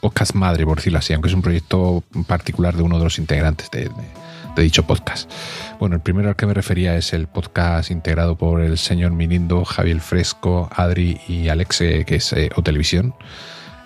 [0.00, 3.70] podcast madre, por decirlo así, aunque es un proyecto particular de uno de los integrantes
[3.70, 5.30] de de dicho podcast.
[5.78, 9.64] Bueno, el primero al que me refería es el podcast integrado por el señor Minindo,
[9.64, 12.50] Javier Fresco, Adri y Alexe, que es eh.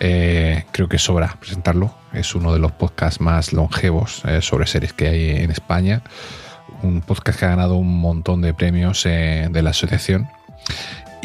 [0.00, 1.94] Eh, creo que sobra presentarlo.
[2.12, 6.02] Es uno de los podcasts más longevos eh, sobre series que hay en España.
[6.83, 10.29] Un podcast que ha ganado un montón de premios de la asociación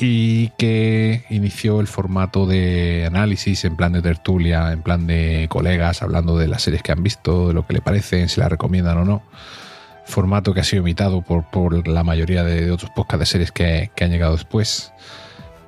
[0.02, 6.02] y que inició el formato de análisis en plan de tertulia, en plan de colegas
[6.02, 8.98] hablando de las series que han visto, de lo que le parecen, si la recomiendan
[8.98, 9.22] o no.
[10.06, 13.92] Formato que ha sido imitado por, por la mayoría de otros podcasts de series que,
[13.96, 14.92] que, han llegado después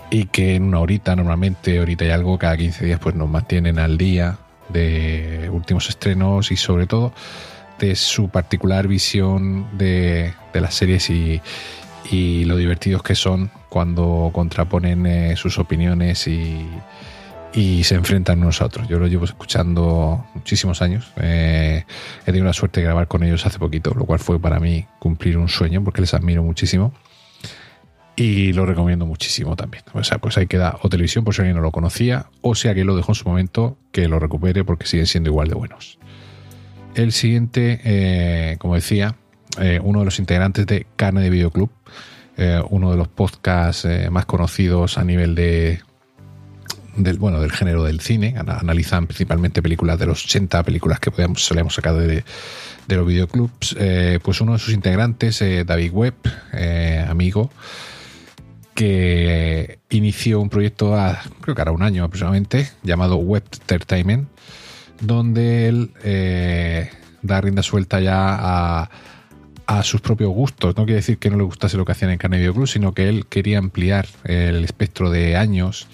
[0.09, 3.77] y que en una horita, normalmente horita y algo, cada 15 días, pues nos mantienen
[3.77, 7.13] al día de últimos estrenos y sobre todo
[7.77, 11.39] de su particular visión de, de las series y,
[12.11, 16.67] y lo divertidos que son cuando contraponen eh, sus opiniones y,
[17.83, 18.87] se enfrentan unos a otros.
[18.87, 21.11] Yo lo llevo escuchando muchísimos años.
[21.17, 21.85] Eh,
[22.21, 24.87] he tenido la suerte de grabar con ellos hace poquito, lo cual fue para mí
[24.97, 26.93] cumplir un sueño porque les admiro muchísimo.
[28.15, 29.83] Y lo recomiendo muchísimo también.
[29.93, 32.67] O sea, pues ahí queda o televisión por si alguien no lo conocía, o si
[32.67, 35.99] alguien lo dejó en su momento, que lo recupere porque siguen siendo igual de buenos.
[36.95, 39.15] El siguiente, eh, como decía,
[39.81, 41.69] uno de los integrantes de Carne de Videoclub,
[42.37, 45.81] eh, uno de los podcasts eh, más conocidos a nivel de
[46.95, 48.35] del bueno del género del cine.
[48.37, 52.23] Analizan principalmente películas de los 80 películas que podemos solemos sacar de,
[52.87, 53.75] de los videoclubs.
[53.79, 56.15] Eh, pues uno de sus integrantes David Webb
[57.07, 57.51] amigo
[58.75, 60.95] que inició un proyecto
[61.41, 63.43] creo que ahora un año aproximadamente llamado Web
[65.01, 65.91] donde él
[67.23, 68.89] da rienda suelta ya a
[69.65, 70.75] a sus propios gustos.
[70.77, 73.09] No quiere decir que no le gustase lo que hacían en Carne Club, sino que
[73.09, 75.87] él quería ampliar el espectro de años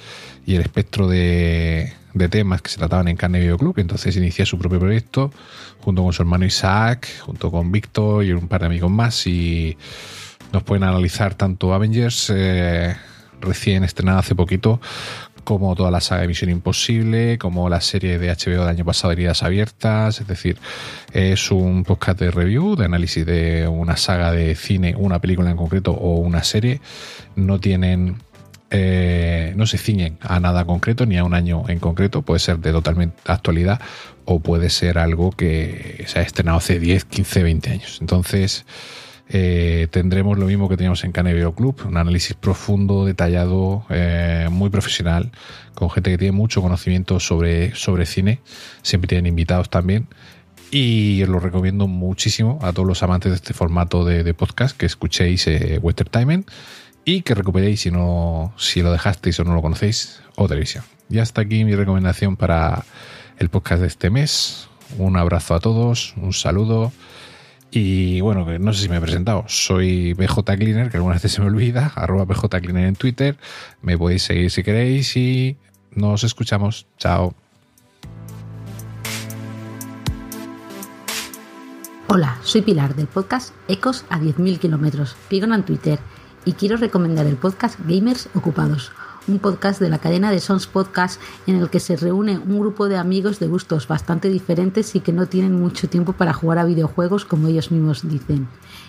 [0.45, 1.93] y el espectro de,
[2.29, 3.75] temas que se trataban en Carne Video Club.
[3.77, 5.32] Entonces inicia su propio proyecto
[5.82, 9.27] junto con su hermano Isaac, junto con Víctor y un par de amigos más.
[9.27, 9.77] Y
[10.51, 12.95] nos pueden analizar tanto Avengers, eh,
[13.41, 14.82] recién estrenada hace poquito,
[15.49, 19.13] como toda la saga de Misión Imposible, como la serie de HBO del año pasado,
[19.13, 20.21] Heridas Abiertas.
[20.21, 20.59] Es decir,
[21.12, 25.57] es un podcast de review, de análisis de una saga de cine, una película en
[25.57, 26.81] concreto o una serie.
[27.35, 28.17] No tienen.
[28.69, 32.59] Eh, no se ciñen a nada concreto ni a un año en concreto, puede ser
[32.59, 33.81] de totalmente actualidad
[34.25, 37.97] o puede ser algo que se ha estrenado hace 10, 15, 20 años.
[38.01, 38.67] Entonces,
[39.31, 44.71] eh, tendremos lo mismo que teníamos en Canevio Club, un análisis profundo, detallado, eh, muy
[44.71, 45.31] profesional,
[45.75, 48.39] con gente que tiene mucho conocimiento sobre, sobre cine.
[48.81, 50.07] Siempre tienen invitados también.
[50.71, 54.87] Y os lo recomiendo muchísimo a todos los amantes de este formato de, podcast que
[54.87, 55.79] escuchéis eh,
[56.11, 56.45] Timing
[57.05, 60.83] y que recuperéis si no si lo dejasteis o no lo conocéis o televisión.
[61.09, 62.83] Y hasta aquí mi recomendación para
[63.37, 64.69] el podcast de este mes.
[64.97, 66.91] Un abrazo a todos, un saludo
[67.71, 69.45] y bueno, no sé si me he presentado.
[69.47, 73.38] Soy BJ Cleaner, que algunas veces se me olvida, arroba BJ Cleaner en Twitter.
[73.82, 75.58] Me podéis seguir si queréis y
[75.91, 76.88] nos escuchamos.
[76.97, 77.34] Chao.
[82.08, 85.99] Hola, soy Pilar del podcast Ecos a 10.000 kilómetros, Pigona en Twitter,
[86.43, 88.91] y quiero recomendar el podcast Gamers Ocupados,
[89.29, 92.89] un podcast de la cadena de Sons Podcast en el que se reúne un grupo
[92.89, 96.65] de amigos de gustos bastante diferentes y que no tienen mucho tiempo para jugar a
[96.65, 98.47] videojuegos como ellos mismos dicen.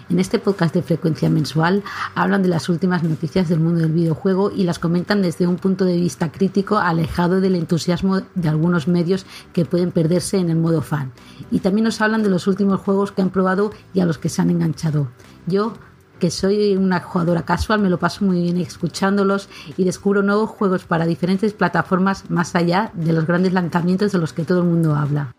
[0.09, 4.50] En este podcast de frecuencia mensual hablan de las últimas noticias del mundo del videojuego
[4.50, 9.26] y las comentan desde un punto de vista crítico alejado del entusiasmo de algunos medios
[9.53, 11.12] que pueden perderse en el modo fan.
[11.50, 14.31] Y también nos hablan de los últimos juegos que han probado y a los que
[14.31, 15.09] se han enganchado.
[15.46, 15.74] Yo
[16.21, 20.85] que soy una jugadora casual, me lo paso muy bien escuchándolos y descubro nuevos juegos
[20.85, 24.95] para diferentes plataformas más allá de los grandes lanzamientos de los que todo el mundo
[24.95, 25.35] habla.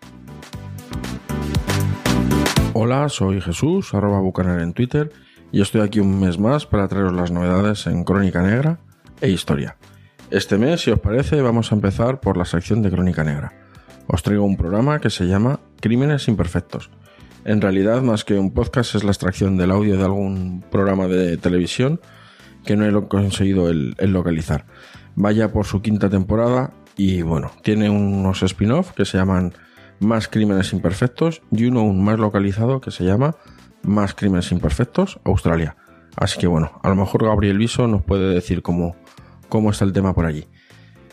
[2.73, 5.13] Hola, soy Jesús, arroba bucaner en Twitter,
[5.51, 8.79] y estoy aquí un mes más para traeros las novedades en Crónica Negra
[9.21, 9.77] e Historia.
[10.31, 13.53] Este mes, si os parece, vamos a empezar por la sección de Crónica Negra.
[14.07, 16.89] Os traigo un programa que se llama Crímenes Imperfectos.
[17.43, 21.37] En realidad, más que un podcast, es la extracción del audio de algún programa de
[21.37, 21.99] televisión
[22.65, 24.65] que no he conseguido el, localizar.
[25.15, 29.53] Vaya por su quinta temporada y bueno, tiene unos spin-off que se llaman
[29.99, 33.35] Más Crímenes Imperfectos y uno aún más localizado que se llama
[33.81, 35.75] Más Crímenes Imperfectos Australia.
[36.17, 38.95] Así que bueno, a lo mejor Gabriel Viso nos puede decir cómo,
[39.49, 40.45] cómo está el tema por allí.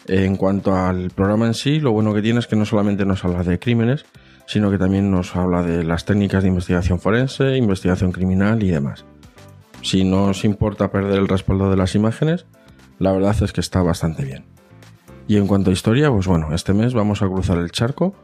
[0.06, 3.24] En cuanto al programa en sí, lo bueno que tiene es que no solamente nos
[3.24, 4.04] habla de crímenes,
[4.48, 9.04] sino que también nos habla de las técnicas de investigación forense, investigación criminal y demás.
[9.82, 12.46] Si no os importa perder el respaldo de las imágenes,
[12.98, 14.46] la verdad es que está bastante bien.
[15.26, 18.14] Y en cuanto a historia, pues bueno, este mes vamos a cruzar el charco,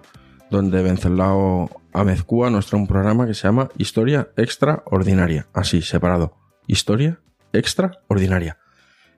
[0.50, 6.38] donde Vencelao Amezcúa nos trae un programa que se llama Historia Extraordinaria, así, separado.
[6.66, 7.20] Historia
[7.52, 8.56] Extraordinaria.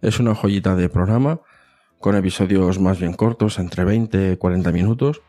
[0.03, 1.41] Es una joyita de programa
[2.01, 5.23] con episodios más bien cortos, entre 20 y 40 minutos,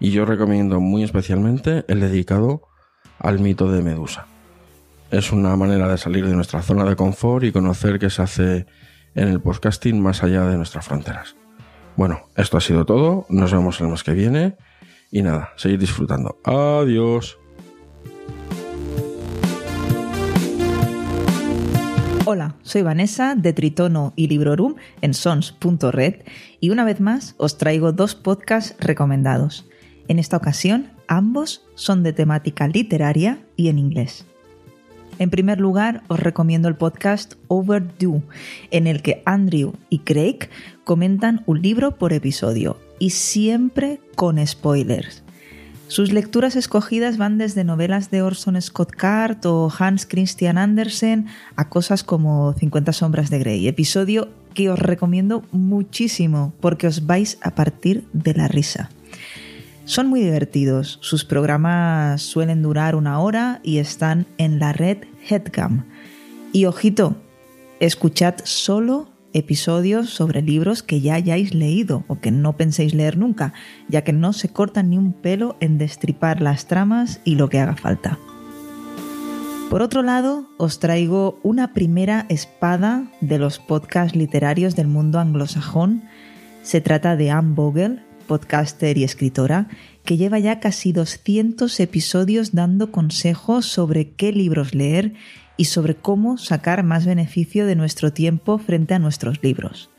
[0.00, 2.62] y yo recomiendo muy especialmente el dedicado
[3.18, 4.26] al mito de Medusa.
[5.10, 8.66] Es una manera de salir de nuestra zona de confort y conocer qué se hace
[9.14, 11.34] en el podcasting más allá de nuestras fronteras.
[11.96, 14.56] Bueno, esto ha sido todo, nos vemos el mes que viene
[15.10, 16.38] y nada, seguir disfrutando.
[16.44, 17.38] Adiós.
[22.24, 26.16] Hola, soy Vanessa de Tritono y Librorum en sons.red
[26.60, 29.64] y una vez más os traigo dos podcasts recomendados.
[30.08, 34.24] En esta ocasión, ambos son de temática literaria y en inglés.
[35.18, 38.22] En primer lugar, os recomiendo el podcast Overdue,
[38.70, 40.48] en el que Andrew y Craig
[40.84, 45.24] comentan un libro por episodio y siempre con spoilers.
[45.88, 51.68] Sus lecturas escogidas van desde novelas de Orson Scott Card o Hans Christian Andersen a
[51.68, 57.52] cosas como 50 sombras de Grey, episodio que os recomiendo muchísimo porque os vais a
[57.54, 58.90] partir de la risa.
[59.88, 65.86] Son muy divertidos, sus programas suelen durar una hora y están en la red Headcam.
[66.52, 67.16] Y ojito,
[67.80, 73.54] escuchad solo episodios sobre libros que ya hayáis leído o que no penséis leer nunca,
[73.88, 77.58] ya que no se cortan ni un pelo en destripar las tramas y lo que
[77.58, 78.18] haga falta.
[79.70, 86.02] Por otro lado, os traigo una primera espada de los podcasts literarios del mundo anglosajón.
[86.60, 89.66] Se trata de Anne Vogel, podcaster y escritora,
[90.04, 95.14] que lleva ya casi 200 episodios dando consejos sobre qué libros leer
[95.56, 99.90] y sobre cómo sacar más beneficio de nuestro tiempo frente a nuestros libros.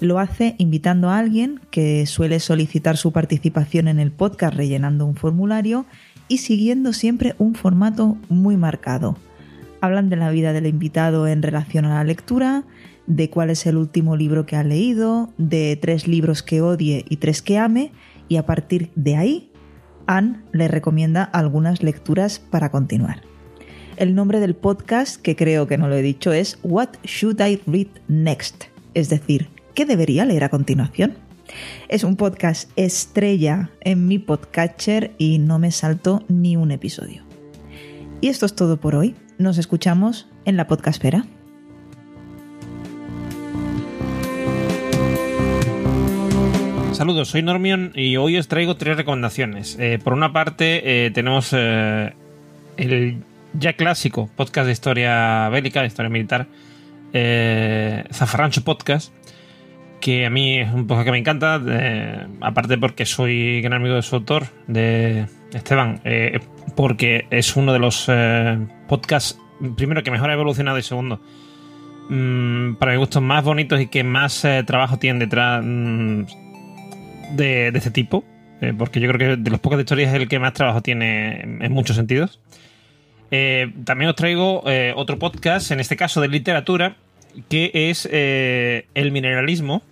[0.00, 5.16] Lo hace invitando a alguien que suele solicitar su participación en el podcast rellenando un
[5.16, 5.86] formulario
[6.28, 9.16] y siguiendo siempre un formato muy marcado.
[9.80, 12.64] Hablan de la vida del invitado en relación a la lectura,
[13.06, 17.16] de cuál es el último libro que ha leído, de tres libros que odie y
[17.16, 17.92] tres que ame,
[18.28, 19.50] y a partir de ahí,
[20.06, 23.22] Anne le recomienda algunas lecturas para continuar.
[23.96, 27.60] El nombre del podcast, que creo que no lo he dicho, es What Should I
[27.66, 28.64] Read Next?
[28.94, 31.14] Es decir, ¿qué debería leer a continuación?
[31.88, 37.22] Es un podcast estrella en mi podcatcher y no me salto ni un episodio.
[38.20, 39.14] Y esto es todo por hoy.
[39.38, 41.26] Nos escuchamos en la podcastera.
[46.94, 49.76] Saludos, soy Normion y hoy os traigo tres recomendaciones.
[49.80, 52.12] Eh, por una parte, eh, tenemos eh,
[52.76, 53.20] el
[53.52, 56.46] ya clásico podcast de historia bélica, de historia militar,
[58.12, 59.12] Zafarrancho Podcast,
[60.00, 61.60] que a mí es un podcast que me encanta,
[62.40, 66.00] aparte porque soy gran amigo de su autor, de Esteban,
[66.76, 68.08] porque es uno de los
[68.86, 69.36] podcasts,
[69.76, 71.20] primero, que mejor ha evolucionado y segundo,
[72.08, 75.60] mm, para mi gusto, más bonitos y que más trabajo tienen detrás.
[75.64, 76.43] Mm,
[77.32, 78.24] de, este tipo.
[78.60, 80.80] eh, porque yo creo que de los pocos de historias es el que más trabajo
[80.80, 82.40] tiene en muchos sentidos.
[83.30, 86.96] Eh, también os traigo eh, otro podcast, en este caso de literatura,
[87.48, 89.82] que es El mineralismo,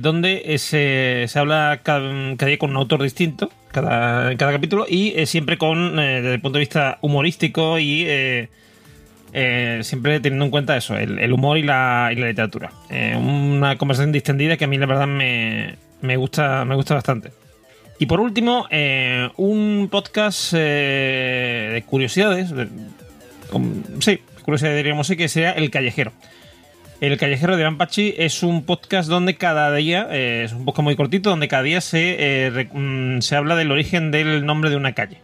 [0.00, 5.56] donde se, se habla cada, día con un autor distinto, cada, cada capítulo, y siempre
[5.56, 8.48] con, desde el punto de vista humorístico y
[9.32, 12.72] siempre teniendo en cuenta eso, el, humor y la, literatura.
[13.16, 17.32] una conversación distendida que a mí la verdad me, me gusta, me gusta bastante.
[18.00, 22.48] Y por último, eh, un podcast eh, de curiosidades.
[24.00, 26.12] sí, curiosidades diríamos sí, que sea El Callejero.
[27.02, 30.96] El Callejero de Pachi es un podcast donde cada día, eh, es un podcast muy
[30.96, 35.18] cortito, donde cada día se, mm, se habla del origen del nombre de una calle.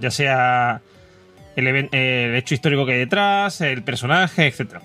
[0.00, 0.80] Ya sea
[1.56, 4.80] el, hecho histórico que hay detrás, el personaje, etc.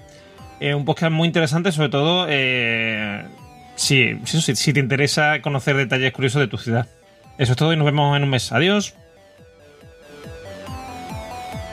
[0.76, 2.28] un podcast muy interesante, sobre todo
[3.80, 6.90] Sí, si te interesa conocer detalles curiosos de tu ciudad.
[7.38, 8.52] Eso es todo y nos vemos en un mes.
[8.52, 8.94] Adiós.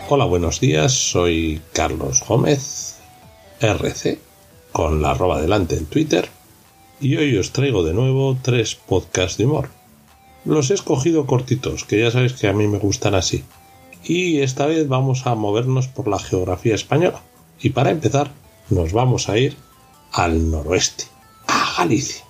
[0.09, 0.93] Hola, buenos días.
[0.93, 3.01] Soy Carlos Gómez,
[3.61, 4.21] RC,
[4.71, 6.29] con la arroba delante en Twitter.
[7.01, 9.69] Y hoy os traigo de nuevo tres podcasts de humor.
[10.45, 13.43] Los he escogido cortitos, que ya sabéis que a mí me gustan así.
[14.09, 17.21] Y esta vez vamos a movernos por la geografía española.
[17.61, 18.31] Y para empezar,
[18.71, 19.57] nos vamos a ir
[20.13, 21.05] al noroeste
[21.77, 22.25] Galicia.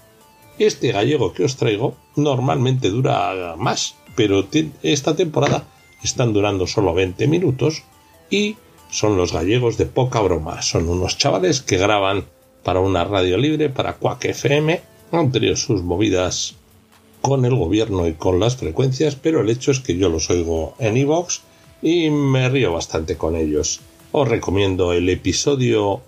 [0.58, 4.46] Este gallego que os traigo normalmente dura más, pero
[4.82, 5.64] esta temporada
[6.02, 7.82] están durando solo 20 minutos
[8.30, 8.56] y
[8.90, 10.62] son los gallegos de poca broma.
[10.62, 12.24] Son unos chavales que graban
[12.64, 14.80] para una radio libre, para Quack FM,
[15.12, 16.54] han tenido sus movidas
[17.20, 20.74] con el gobierno y con las frecuencias, pero el hecho es que yo los oigo
[20.78, 21.42] en iVox
[21.82, 23.80] y me río bastante con ellos.
[24.12, 26.00] Os recomiendo el episodio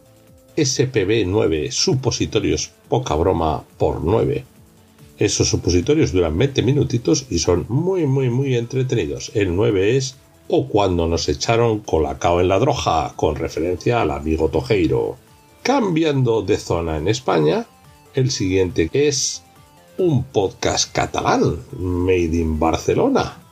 [0.56, 4.44] SPB9 supositorios poca broma por 9.
[5.18, 9.32] Esos supositorios duran 20 minutitos y son muy muy muy entretenidos.
[9.34, 10.16] El 9 es
[10.48, 15.16] o cuando nos echaron colacao en la droja con referencia al amigo Tojeiro.
[15.62, 17.66] Cambiando de zona en España,
[18.14, 19.42] el siguiente es
[19.98, 23.47] un podcast catalán, Made in Barcelona.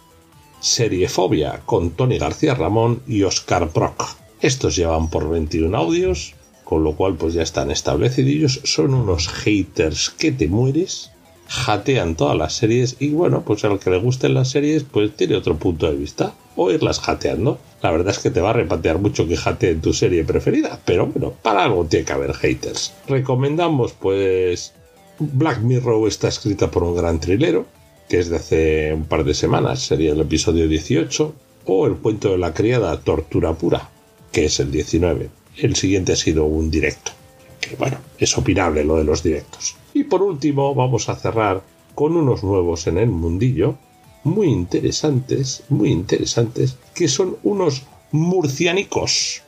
[0.66, 4.16] Seriefobia con Tony García Ramón y Oscar Brock.
[4.40, 8.60] Estos llevan por 21 audios con lo cual pues ya están establecidos.
[8.64, 11.12] Son unos haters que te mueres,
[11.46, 15.36] jatean todas las series y bueno, pues al que le gusten las series pues tiene
[15.36, 17.60] otro punto de vista o irlas jateando.
[17.80, 21.06] La verdad es que te va a repatear mucho que jateen tu serie preferida, pero
[21.06, 22.92] bueno, para algo tiene que haber haters.
[23.06, 24.72] Recomendamos pues
[25.20, 27.66] Black Mirror está escrita por un gran trilero,
[28.08, 31.34] que es de hace un par de semanas, sería el episodio 18,
[31.66, 33.90] o el cuento de la criada Tortura Pura,
[34.32, 37.12] que es el 19 el siguiente ha sido un directo.
[37.60, 39.76] Que bueno, es opinable lo de los directos.
[39.94, 41.62] Y por último, vamos a cerrar
[41.94, 43.76] con unos nuevos en el mundillo,
[44.24, 49.42] muy interesantes, muy interesantes, que son unos murcianicos.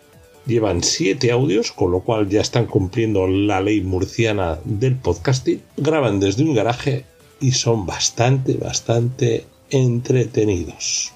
[0.47, 5.61] Llevan siete audios, con lo cual ya están cumpliendo la ley murciana del podcasting.
[5.77, 7.05] Graban desde un garaje
[7.41, 11.13] y son bastante, bastante entretenidos.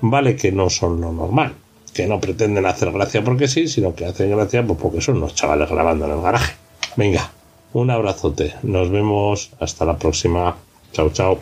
[0.00, 1.54] Vale que no son lo normal,
[1.92, 5.34] que no pretenden hacer gracia porque sí, sino que hacen gracia pues porque son unos
[5.34, 6.54] chavales grabando en el garaje.
[6.96, 7.30] Venga,
[7.72, 8.54] un abrazote.
[8.62, 10.56] Nos vemos hasta la próxima.
[10.92, 11.38] Chao, chao.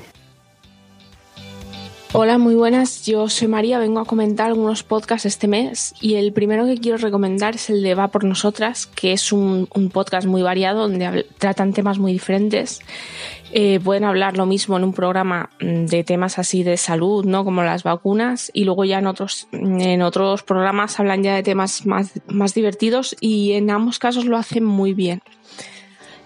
[2.15, 3.07] Hola, muy buenas.
[3.07, 6.99] Yo soy María, vengo a comentar algunos podcasts este mes y el primero que quiero
[6.99, 11.73] recomendar es el de Va por Nosotras, que es un, podcast muy variado donde tratan
[11.73, 12.81] temas muy diferentes.
[13.55, 17.45] Eh, pueden hablar lo mismo en un programa mm, de temas así de salud, ¿no?
[17.45, 21.85] Como las vacunas y luego ya en otros, en otros programas hablan ya de temas
[21.85, 25.23] más, más divertidos y en ambos casos lo hacen muy bien.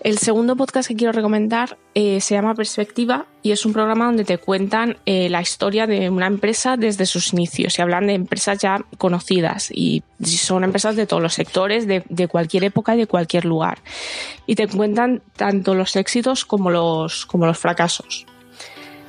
[0.07, 4.25] El segundo podcast que quiero recomendar eh, se llama Perspectiva y es un programa donde
[4.25, 8.59] te cuentan eh, la historia de una empresa desde sus inicios y hablan de empresas
[8.59, 13.09] ya conocidas y son empresas de todos los sectores, de, de cualquier época y de
[13.09, 13.81] cualquier lugar.
[14.47, 18.27] Y te cuentan tanto los éxitos como los, como los fracasos.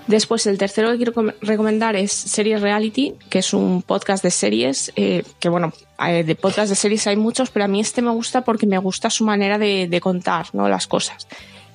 [0.07, 4.93] Después, el tercero que quiero recomendar es Series Reality, que es un podcast de series,
[4.95, 5.73] eh, que bueno,
[6.07, 8.77] eh, de podcast de series hay muchos, pero a mí este me gusta porque me
[8.77, 10.69] gusta su manera de, contar ¿no?
[10.69, 11.27] las cosas.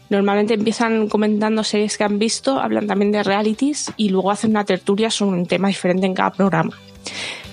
[0.09, 4.65] Normalmente empiezan comentando series que han visto, hablan también de realities y luego hacen una
[4.65, 6.79] tertulia sobre un tema diferente en cada programa.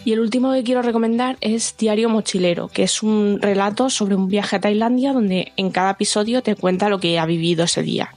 [0.06, 4.30] Y el último que quiero recomendar es Diario Mochilero, que es un relato sobre un
[4.30, 8.14] viaje a Tailandia donde en cada episodio te cuenta lo que ha vivido ese día.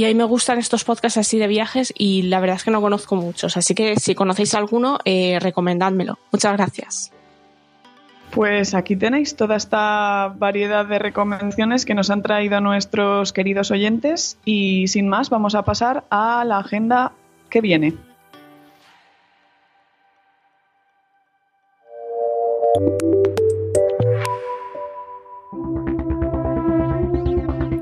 [0.00, 2.70] Y a mí me gustan estos podcasts así de viajes y la verdad es que
[2.70, 3.58] no conozco muchos.
[3.58, 6.18] Así que si conocéis alguno, eh, recomendádmelo.
[6.32, 7.12] Muchas gracias.
[8.30, 14.38] Pues aquí tenéis toda esta variedad de recomendaciones que nos han traído nuestros queridos oyentes
[14.46, 17.12] y sin más vamos a pasar a la agenda
[17.50, 17.92] que viene.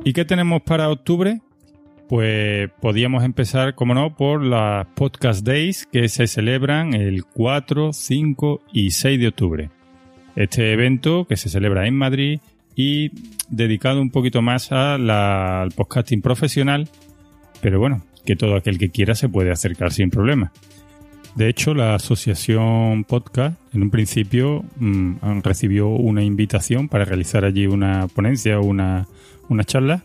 [0.02, 1.42] ¿Y qué tenemos para octubre?
[2.08, 8.62] Pues podíamos empezar, como no, por las Podcast Days que se celebran el 4, 5
[8.72, 9.70] y 6 de octubre.
[10.34, 12.40] Este evento que se celebra en Madrid
[12.74, 13.10] y
[13.50, 16.88] dedicado un poquito más al podcasting profesional,
[17.60, 20.50] pero bueno, que todo aquel que quiera se puede acercar sin problema.
[21.34, 27.66] De hecho, la asociación podcast en un principio mm, recibió una invitación para realizar allí
[27.66, 29.06] una ponencia o una,
[29.50, 30.04] una charla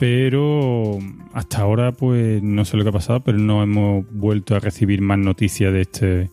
[0.00, 0.98] pero
[1.34, 5.02] hasta ahora pues no sé lo que ha pasado, pero no hemos vuelto a recibir
[5.02, 6.30] más noticias de este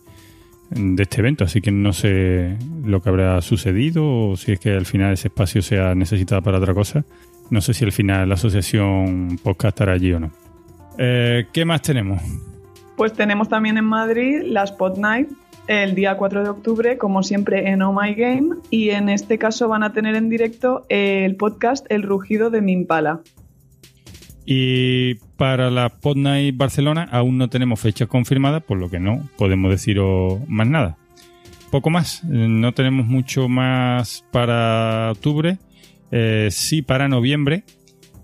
[0.70, 4.72] de este evento, así que no sé lo que habrá sucedido o si es que
[4.72, 7.04] al final ese espacio sea necesitado para otra cosa.
[7.50, 10.30] No sé si al final la asociación podcast estará allí o no.
[10.96, 12.22] Eh, ¿Qué más tenemos?
[12.96, 15.28] Pues tenemos también en Madrid la Spot Night
[15.66, 19.68] el día 4 de octubre, como siempre en Oh My Game, y en este caso
[19.68, 23.20] van a tener en directo el podcast El rugido de Mimpala.
[24.50, 29.28] Y para la Pod Night Barcelona aún no tenemos fecha confirmada, por lo que no
[29.36, 30.96] podemos deciros más nada.
[31.70, 35.58] Poco más, no tenemos mucho más para octubre.
[36.12, 37.64] Eh, sí para noviembre.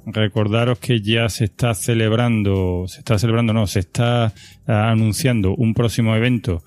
[0.06, 4.32] Recordaros que ya se está celebrando, se está celebrando, no, se está
[4.66, 6.64] ah, anunciando un próximo evento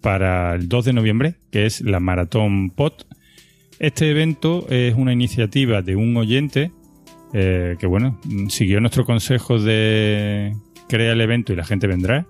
[0.00, 2.92] para el 2 de noviembre, que es la Maratón Pod.
[3.80, 6.70] Este evento es una iniciativa de un oyente
[7.32, 8.18] eh, que bueno,
[8.48, 10.52] siguió nuestro consejo de
[10.88, 12.26] crear el evento y la gente vendrá.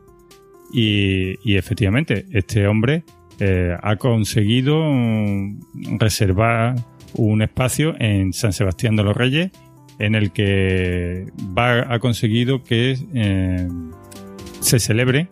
[0.73, 3.03] Y, efectivamente, este hombre
[3.41, 4.81] eh, ha conseguido
[5.99, 6.77] reservar
[7.15, 9.51] un espacio en San Sebastián de los Reyes
[9.99, 11.27] en el que
[11.57, 13.69] ha conseguido que eh,
[14.61, 15.29] se celebre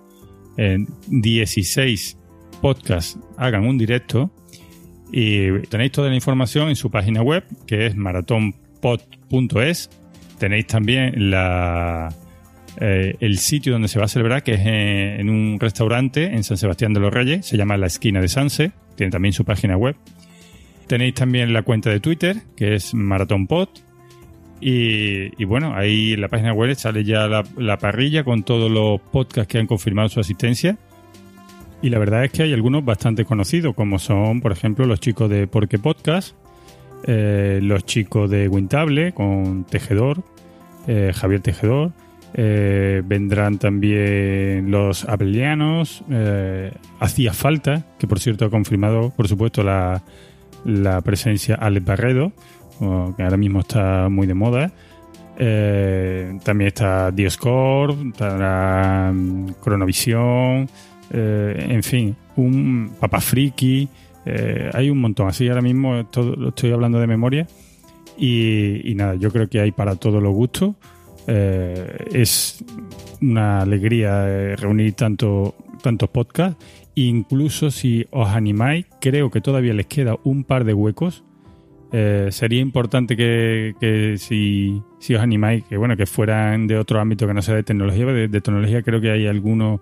[0.57, 2.19] en 16
[2.61, 4.31] podcasts, hagan un directo
[5.11, 8.55] y tenéis toda la información en su página web que es maratón
[9.29, 9.91] pod.es.
[10.39, 12.15] Tenéis también la,
[12.81, 16.57] eh, el sitio donde se va a celebrar, que es en, un restaurante en San
[16.57, 19.97] Sebastián de los Reyes, se llama La Esquina de Sanse, tiene también su página web.
[20.87, 23.69] Tenéis también la cuenta de Twitter, que es MarathonPod.
[24.61, 28.71] Y, y, bueno, ahí en la página web sale ya la, la, parrilla con todos
[28.71, 30.79] los podcasts que han confirmado su asistencia.
[31.83, 35.31] Y la verdad es que hay algunos bastante conocidos, como son, por ejemplo, los chicos
[35.31, 36.35] de Porque Podcast,
[37.05, 40.23] eh, los chicos de Wintable con Tejedor,
[40.87, 41.93] eh, Javier Tejedor.
[42.35, 46.05] Eh, vendrán también los abelianos.
[47.01, 50.03] hacía falta, que por cierto ha confirmado, por supuesto, la,
[50.65, 52.33] la presencia Alex Barredo,
[53.17, 54.73] que ahora mismo está muy de moda.
[55.37, 60.69] también está Dioscorp, estará mm, Cronovisión,
[61.11, 63.89] en fin, un Papa Friki.
[64.31, 67.47] Eh, hay un montón, así ahora mismo todo, lo estoy hablando de memoria.
[68.19, 70.75] Y, nada, yo creo que hay para todos los gustos.
[71.27, 72.63] Eh, es
[73.23, 76.63] una alegría eh, reunir tanto, tantos podcasts.
[76.95, 81.25] Incluso si os animáis, creo que todavía les queda un par de huecos.
[81.91, 84.83] sería importante que, si,
[85.15, 88.05] os animáis, que bueno, que fueran de otro ámbito que no sea de tecnología.
[88.07, 89.81] De, de tecnología creo que hay algunos,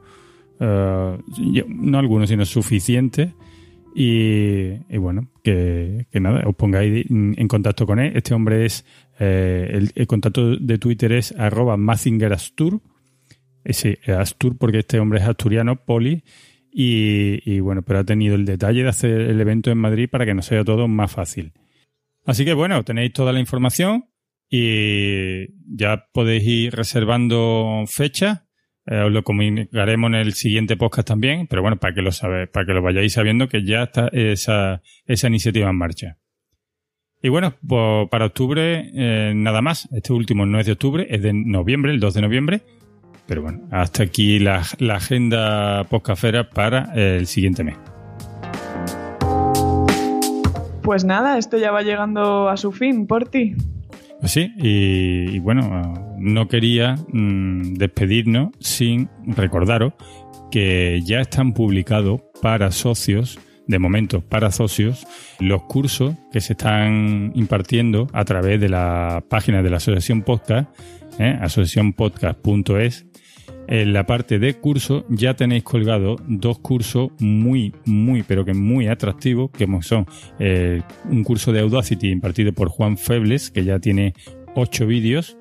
[0.61, 3.31] no algunos, sino suficientes
[3.99, 8.13] y, bueno, que, nada, os pongáis en contacto con él.
[8.15, 8.85] Este hombre es,
[9.19, 12.83] eh, el, contacto de Twitter es arroba mazingerastur.
[13.65, 16.25] Ese Astur porque este hombre es asturiano, poli.
[16.71, 20.35] Y, bueno, pero ha tenido el detalle de hacer el evento en Madrid para que
[20.35, 21.55] nos sea todo más fácil.
[22.27, 24.11] Así que bueno, tenéis toda la información
[24.51, 28.46] y ya podéis ir reservando fecha
[28.87, 32.47] eh, os lo comunicaremos en el siguiente podcast también, pero bueno, para que lo sabe,
[32.47, 36.19] para que lo vayáis sabiendo que ya está esa, esa iniciativa en marcha.
[37.23, 39.89] Y bueno, pues para octubre eh, nada más.
[39.93, 42.61] Este último no es de octubre, es de noviembre, el 2 de noviembre.
[43.27, 47.77] Pero bueno, hasta aquí la, la agenda postcafera para el siguiente mes.
[50.83, 53.57] Pues nada, esto ya va llegando a su fin por ti.
[54.21, 59.93] Pues sí, y, bueno, no quería mm, despedirnos sin recordaros
[60.51, 65.07] que ya están publicados para socios, de momento para socios,
[65.39, 70.69] los cursos que se están impartiendo a través de la página de la Asociación Podcast,
[71.19, 71.37] ¿eh?
[71.41, 73.06] asociacionpodcast.es,
[73.69, 78.87] en la parte de curso ya tenéis colgado dos cursos muy, muy, pero que muy
[78.87, 80.07] atractivos, que son
[80.39, 84.15] eh, un curso de Audacity impartido por Juan Febles, que ya tiene
[84.55, 85.37] ocho vídeos,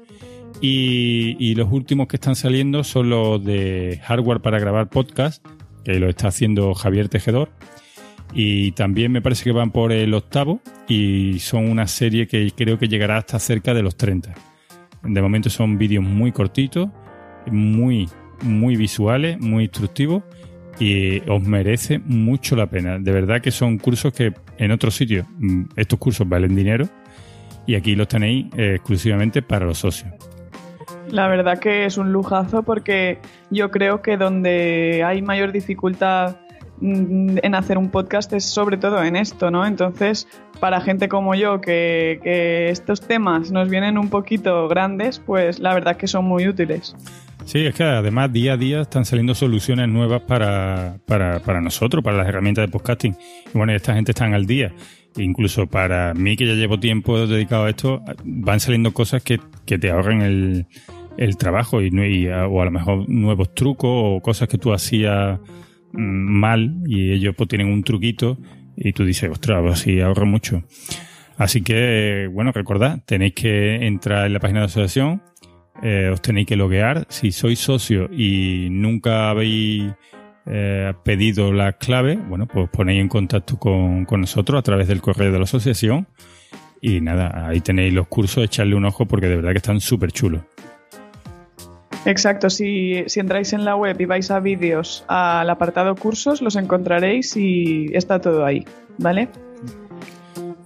[0.62, 5.46] y, y, los últimos que están saliendo son los de hardware para grabar podcast,
[5.84, 7.50] que lo está haciendo Javier Tejedor.
[8.34, 12.78] Y también me parece que van por el octavo y son una serie que creo
[12.80, 14.34] que llegará hasta cerca de los 30.
[15.04, 16.90] De momento son vídeos muy cortitos,
[17.48, 18.10] muy,
[18.44, 20.24] muy visuales, muy instructivos
[20.80, 23.00] y os merece mucho la pena.
[23.00, 26.88] De verdad que son cursos que en otros sitios mm, estos cursos valen dinero
[27.66, 30.12] y aquí los tenéis eh, exclusivamente para los socios.
[31.10, 33.20] La verdad que es un lujazo porque
[33.50, 36.38] yo creo que donde hay mayor dificultad
[36.82, 39.66] mm, en hacer un podcast es sobre todo en esto, ¿no?
[39.66, 40.28] Entonces,
[40.60, 45.74] para gente como yo, que, que, estos temas nos vienen un poquito grandes, pues la
[45.74, 46.96] verdad que son muy útiles.
[47.46, 52.18] Sí, es que además día a día están saliendo soluciones nuevas para, para, nosotros, para
[52.18, 53.16] las herramientas de podcasting.
[53.54, 54.74] Y bueno, esta gente están al día.
[55.16, 59.78] Incluso para mí, que ya llevo tiempo dedicado a esto, van saliendo cosas que, que
[59.78, 60.66] te ahorran el,
[61.18, 65.40] el trabajo y, y, o a lo mejor nuevos trucos o cosas que tú hacías
[65.94, 68.40] mm, mal y ellos pues tienen un truquito
[68.76, 70.64] y tú dices, ostras, así ahorro mucho.
[71.38, 75.22] Así que, bueno, recordad, tenéis que entrar en la página de asociación,
[75.82, 77.06] eh, os tenéis que loguear.
[77.10, 79.92] Si sois socio y nunca habéis
[80.46, 85.02] eh, pedido la clave, bueno, pues ponéis en contacto con, con, nosotros a través del
[85.02, 86.08] correo de la asociación.
[86.82, 90.12] Y nada, ahí tenéis los cursos, echarle un ojo porque de verdad que están súper
[90.12, 90.44] chulos.
[92.06, 96.56] Exacto, si, si, entráis en la web y vais a vídeos al apartado cursos, los
[96.56, 98.64] encontraréis y está todo ahí,
[99.00, 99.28] ¿vale?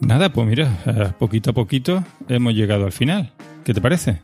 [0.01, 3.31] Nada, pues mira, poquito a poquito hemos llegado al final.
[3.63, 4.21] ¿Qué te parece?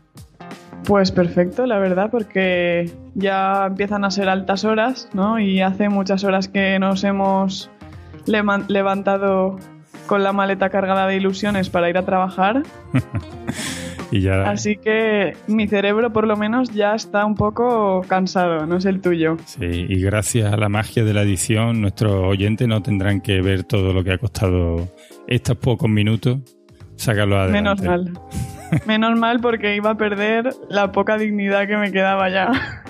[0.85, 5.39] Pues perfecto, la verdad, porque ya empiezan a ser altas horas, ¿no?
[5.39, 7.71] Y hace muchas horas que nos hemos
[8.27, 9.57] levantado
[10.05, 12.63] con la maleta cargada de ilusiones para ir a trabajar.
[14.45, 19.01] Así que mi cerebro por lo menos ya está un poco cansado, no es el
[19.01, 19.37] tuyo.
[19.45, 23.63] Sí, y gracias a la magia de la edición, nuestros oyentes no tendrán que ver
[23.63, 24.87] todo lo que ha costado
[25.27, 26.39] estos pocos minutos
[26.95, 27.61] sacarlo adelante.
[27.61, 28.19] Menos mal.
[28.85, 32.83] Menos mal porque iba a perder la poca dignidad que me quedaba ya.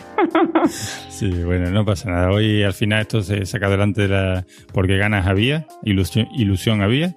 [1.10, 2.30] Sí, bueno, no pasa nada.
[2.32, 4.46] Hoy al final esto se saca adelante de la...
[4.74, 7.16] porque ganas había, ilusión, ilusión había.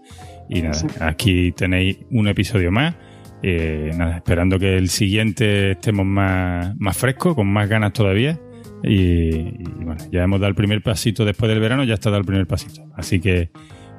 [0.48, 2.94] Y nada, aquí tenéis un episodio más.
[3.42, 8.38] Eh, nada, esperando que el siguiente estemos más, más frescos, con más ganas todavía.
[8.82, 12.20] Y, y, bueno, ya hemos dado el primer pasito después del verano, ya está dado
[12.20, 12.82] el primer pasito.
[12.96, 13.50] Así que.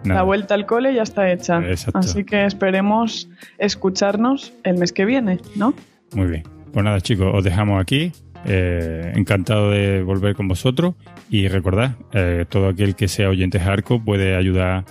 [0.04, 0.22] Nada.
[0.22, 1.60] La vuelta al cole ya está hecha.
[1.60, 2.00] Exacto.
[2.00, 5.74] Así que esperemos escucharnos el mes que viene, ¿no?
[6.14, 6.44] Muy bien.
[6.72, 8.12] Pues nada, chicos, os dejamos aquí.
[8.46, 10.96] Eh, encantado de volver con vosotros.
[11.30, 14.86] Y recordad, eh, todo aquel que sea oyente Arco puede ayudar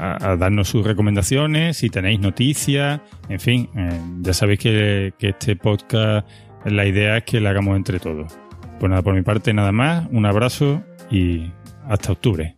[0.00, 5.28] a, a, darnos sus recomendaciones, si tenéis noticias, en fin, eh, ya sabéis que, que,
[5.30, 6.26] este podcast,
[6.64, 8.36] la idea es que lo hagamos entre todos.
[8.80, 11.52] Pues nada, por mi parte nada más, un abrazo y
[11.86, 12.56] hasta octubre.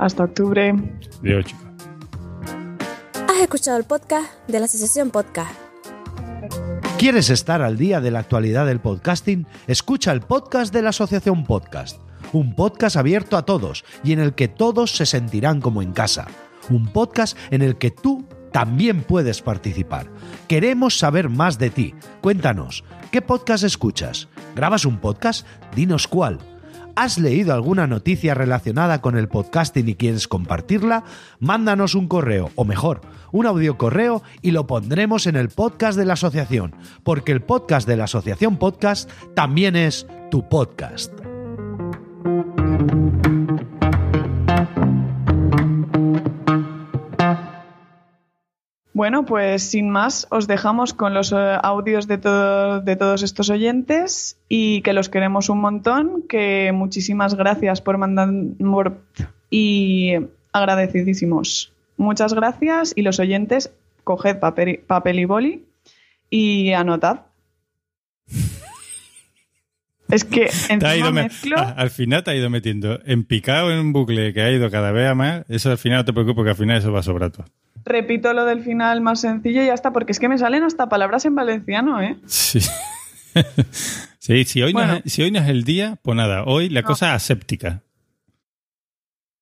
[0.00, 0.74] Hasta octubre.
[1.22, 1.66] Adiós, chicos.
[3.28, 5.52] Has escuchado el podcast de la Asociación Podcast.
[6.98, 9.46] ¿Quieres estar al día de la actualidad del podcasting?
[9.66, 12.00] Escucha el podcast de la Asociación Podcast,
[12.32, 16.26] un podcast abierto a todos y en el que todos se sentirán como en casa
[16.70, 20.08] un podcast en el que tú también puedes participar.
[20.48, 21.94] Queremos saber más de ti.
[22.20, 24.28] Cuéntanos, ¿qué podcast escuchas?
[24.56, 25.46] ¿Grabas un podcast?
[25.74, 26.38] Dinos cuál.
[26.96, 31.04] ¿Has leído alguna noticia relacionada con el podcasting y quieres compartirla?
[31.38, 33.00] Mándanos un correo, o mejor,
[33.32, 37.86] un audio correo y lo pondremos en el podcast de la asociación, porque el podcast
[37.86, 41.12] de la asociación podcast también es tu podcast.
[49.00, 53.48] Bueno, pues sin más, os dejamos con los eh, audios de, todo, de todos estos
[53.48, 58.28] oyentes y que los queremos un montón, que muchísimas gracias por mandar
[59.48, 60.16] y
[60.52, 61.72] agradecidísimos.
[61.96, 63.72] Muchas gracias y los oyentes,
[64.04, 65.64] coged papel, papel y boli
[66.28, 67.20] y anotad.
[70.10, 70.50] Es que
[70.98, 71.56] ido mezclo...
[71.56, 74.92] al final te ha ido metiendo en picado en un bucle que ha ido cada
[74.92, 75.44] vez a más.
[75.48, 77.46] Eso al final no te preocupes, porque al final eso va a sobrar todo
[77.84, 80.88] repito lo del final más sencillo y ya está, porque es que me salen hasta
[80.88, 82.16] palabras en valenciano, ¿eh?
[82.26, 82.60] Sí.
[84.18, 84.92] sí, si hoy, bueno.
[84.92, 86.86] no es, si hoy no es el día, pues nada, hoy la no.
[86.86, 87.82] cosa aséptica.